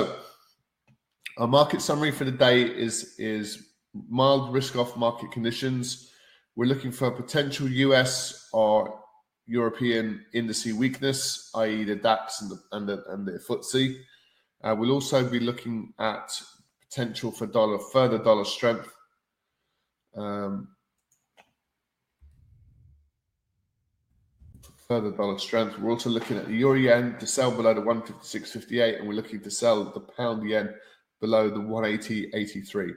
our 1.38 1.48
market 1.48 1.82
summary 1.82 2.12
for 2.12 2.24
the 2.24 2.38
day 2.48 2.62
is 2.62 2.94
is 3.18 3.46
mild 4.08 4.52
risk-off 4.54 4.96
market 4.96 5.32
conditions. 5.32 6.12
We're 6.54 6.72
looking 6.72 6.92
for 6.92 7.10
potential 7.10 7.66
US 7.86 8.48
or 8.52 9.00
European 9.46 10.24
indice 10.32 10.72
weakness, 10.72 11.50
i.e., 11.56 11.84
the 11.84 11.96
DAX 11.96 12.40
and 12.42 12.50
the 12.52 12.58
and 12.74 12.88
the, 12.88 12.96
and 13.12 13.26
the 13.26 13.32
FTSE. 13.48 13.84
Uh, 14.62 14.74
we'll 14.78 14.92
also 14.98 15.28
be 15.36 15.40
looking 15.40 15.92
at 15.98 16.28
potential 16.86 17.32
for 17.32 17.46
dollar 17.46 17.80
further 17.92 18.18
dollar 18.18 18.44
strength. 18.44 18.92
Um, 20.16 20.68
further 24.90 25.12
dollar 25.12 25.38
strength. 25.38 25.78
We're 25.78 25.92
also 25.92 26.10
looking 26.10 26.36
at 26.36 26.46
the 26.46 26.52
euro 26.52 26.76
yen 26.76 27.16
to 27.20 27.26
sell 27.26 27.52
below 27.52 27.72
the 27.72 27.80
156.58, 27.80 28.98
and 28.98 29.06
we're 29.06 29.14
looking 29.14 29.40
to 29.42 29.50
sell 29.50 29.84
the 29.84 30.00
pound 30.00 30.48
yen 30.48 30.74
below 31.20 31.48
the 31.48 31.60
180.83. 31.60 32.94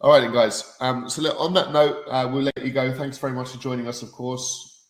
All 0.00 0.12
right, 0.12 0.32
guys. 0.32 0.76
Um, 0.78 1.10
so, 1.10 1.22
look, 1.22 1.34
on 1.40 1.54
that 1.54 1.72
note, 1.72 2.04
uh, 2.08 2.30
we'll 2.32 2.44
let 2.44 2.64
you 2.64 2.70
go. 2.70 2.92
Thanks 2.92 3.18
very 3.18 3.32
much 3.32 3.48
for 3.48 3.58
joining 3.58 3.88
us, 3.88 4.02
of 4.02 4.12
course. 4.12 4.84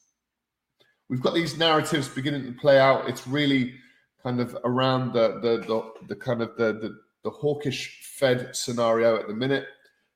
We've 1.09 1.23
got 1.23 1.33
these 1.33 1.57
narratives 1.57 2.09
beginning 2.09 2.45
to 2.45 2.53
play 2.53 2.79
out. 2.79 3.09
It's 3.09 3.27
really 3.27 3.77
kind 4.23 4.39
of 4.39 4.55
around 4.67 5.15
the 5.15 5.41
the 5.41 5.65
the, 5.67 5.93
the 6.09 6.17
kind 6.17 6.43
of 6.43 6.55
the, 6.59 6.75
the 6.75 6.99
the 7.25 7.31
hawkish 7.31 8.03
Fed 8.19 8.55
scenario 8.55 9.17
at 9.17 9.29
the 9.29 9.35
minute. 9.35 9.67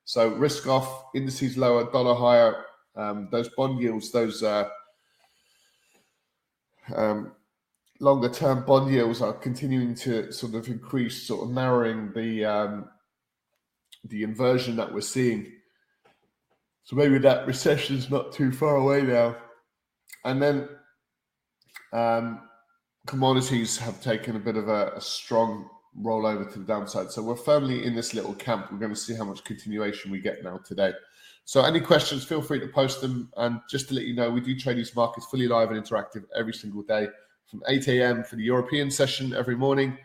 So 0.05 0.27
risk 0.35 0.67
off, 0.67 1.05
indices 1.15 1.57
lower, 1.57 1.91
dollar 1.91 2.13
higher. 2.13 2.65
Um, 2.95 3.29
those 3.31 3.49
bond 3.57 3.81
yields, 3.81 4.11
those 4.11 4.43
uh, 4.43 4.69
um, 6.95 7.33
longer 7.99 8.29
term 8.29 8.65
bond 8.65 8.91
yields 8.91 9.21
are 9.21 9.33
continuing 9.33 9.95
to 9.95 10.31
sort 10.31 10.55
of 10.55 10.67
increase, 10.67 11.23
sort 11.23 11.43
of 11.43 11.53
narrowing 11.53 12.11
the 12.13 12.45
um, 12.45 12.89
the 14.05 14.23
inversion 14.23 14.75
that 14.75 14.93
we're 14.93 15.01
seeing. 15.01 15.51
So 16.83 16.95
maybe 16.95 17.17
that 17.19 17.47
recession 17.47 17.95
is 17.95 18.09
not 18.09 18.33
too 18.33 18.51
far 18.51 18.75
away 18.75 19.01
now. 19.03 19.37
And 20.25 20.41
then 20.41 20.67
um, 21.93 22.41
commodities 23.07 23.77
have 23.77 24.01
taken 24.01 24.35
a 24.35 24.39
bit 24.39 24.57
of 24.57 24.67
a, 24.67 24.93
a 24.95 25.01
strong 25.01 25.69
roll 25.95 26.25
over 26.25 26.45
to 26.45 26.59
the 26.59 26.65
downside. 26.65 27.11
So 27.11 27.21
we're 27.21 27.35
firmly 27.35 27.85
in 27.85 27.95
this 27.95 28.13
little 28.13 28.33
camp. 28.33 28.71
We're 28.71 28.79
going 28.79 28.93
to 28.93 28.99
see 28.99 29.13
how 29.13 29.25
much 29.25 29.43
continuation 29.43 30.11
we 30.11 30.19
get 30.19 30.43
now 30.43 30.59
today. 30.65 30.93
So 31.45 31.63
any 31.63 31.79
questions, 31.79 32.23
feel 32.23 32.41
free 32.41 32.59
to 32.59 32.67
post 32.67 33.01
them. 33.01 33.29
And 33.37 33.59
just 33.69 33.89
to 33.89 33.95
let 33.95 34.05
you 34.05 34.15
know, 34.15 34.31
we 34.31 34.41
do 34.41 34.57
trade 34.57 34.77
these 34.77 34.95
markets 34.95 35.27
fully 35.27 35.47
live 35.47 35.71
and 35.71 35.83
interactive 35.83 36.23
every 36.35 36.53
single 36.53 36.83
day 36.83 37.07
from 37.49 37.61
8 37.67 37.87
a.m. 37.89 38.23
for 38.23 38.35
the 38.37 38.43
European 38.43 38.89
session 38.89 39.33
every 39.33 39.55
morning. 39.55 39.97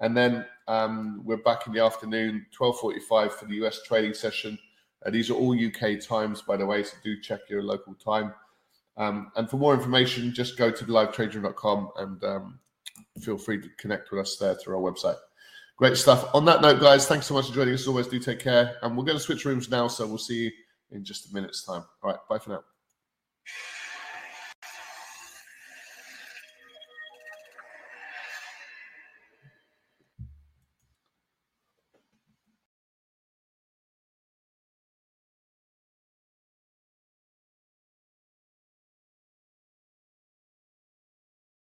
And 0.00 0.16
then 0.16 0.44
um, 0.68 1.22
we're 1.24 1.36
back 1.36 1.66
in 1.66 1.72
the 1.72 1.80
afternoon, 1.80 2.46
12.45 2.58 3.32
for 3.32 3.44
the 3.46 3.64
US 3.64 3.82
trading 3.82 4.14
session. 4.14 4.58
Uh, 5.04 5.10
these 5.10 5.30
are 5.30 5.34
all 5.34 5.54
UK 5.54 6.00
times, 6.00 6.42
by 6.42 6.56
the 6.56 6.66
way, 6.66 6.82
so 6.82 6.96
do 7.04 7.20
check 7.20 7.40
your 7.48 7.62
local 7.62 7.94
time. 7.94 8.34
Um, 8.96 9.30
and 9.36 9.48
for 9.48 9.58
more 9.58 9.74
information, 9.74 10.32
just 10.32 10.56
go 10.56 10.70
to 10.70 10.84
livetraderoom.com 10.84 11.90
and 11.96 12.24
um, 12.24 12.58
feel 13.20 13.38
free 13.38 13.60
to 13.60 13.68
connect 13.78 14.10
with 14.10 14.20
us 14.20 14.36
there 14.36 14.54
through 14.54 14.76
our 14.76 14.92
website. 14.92 15.16
Great 15.76 15.96
stuff. 15.98 16.34
On 16.34 16.44
that 16.46 16.62
note, 16.62 16.80
guys, 16.80 17.06
thanks 17.06 17.26
so 17.26 17.34
much 17.34 17.48
for 17.48 17.54
joining 17.54 17.74
us. 17.74 17.82
As 17.82 17.88
always, 17.88 18.06
do 18.06 18.18
take 18.18 18.40
care. 18.40 18.76
And 18.82 18.96
we're 18.96 19.04
going 19.04 19.18
to 19.18 19.22
switch 19.22 19.44
rooms 19.44 19.68
now, 19.68 19.88
so 19.88 20.06
we'll 20.06 20.16
see 20.16 20.44
you 20.44 20.50
in 20.90 21.04
just 21.04 21.30
a 21.30 21.34
minute's 21.34 21.64
time. 21.64 21.84
All 22.02 22.10
right, 22.10 22.18
bye 22.30 22.38
for 22.38 22.50
now. 22.50 22.64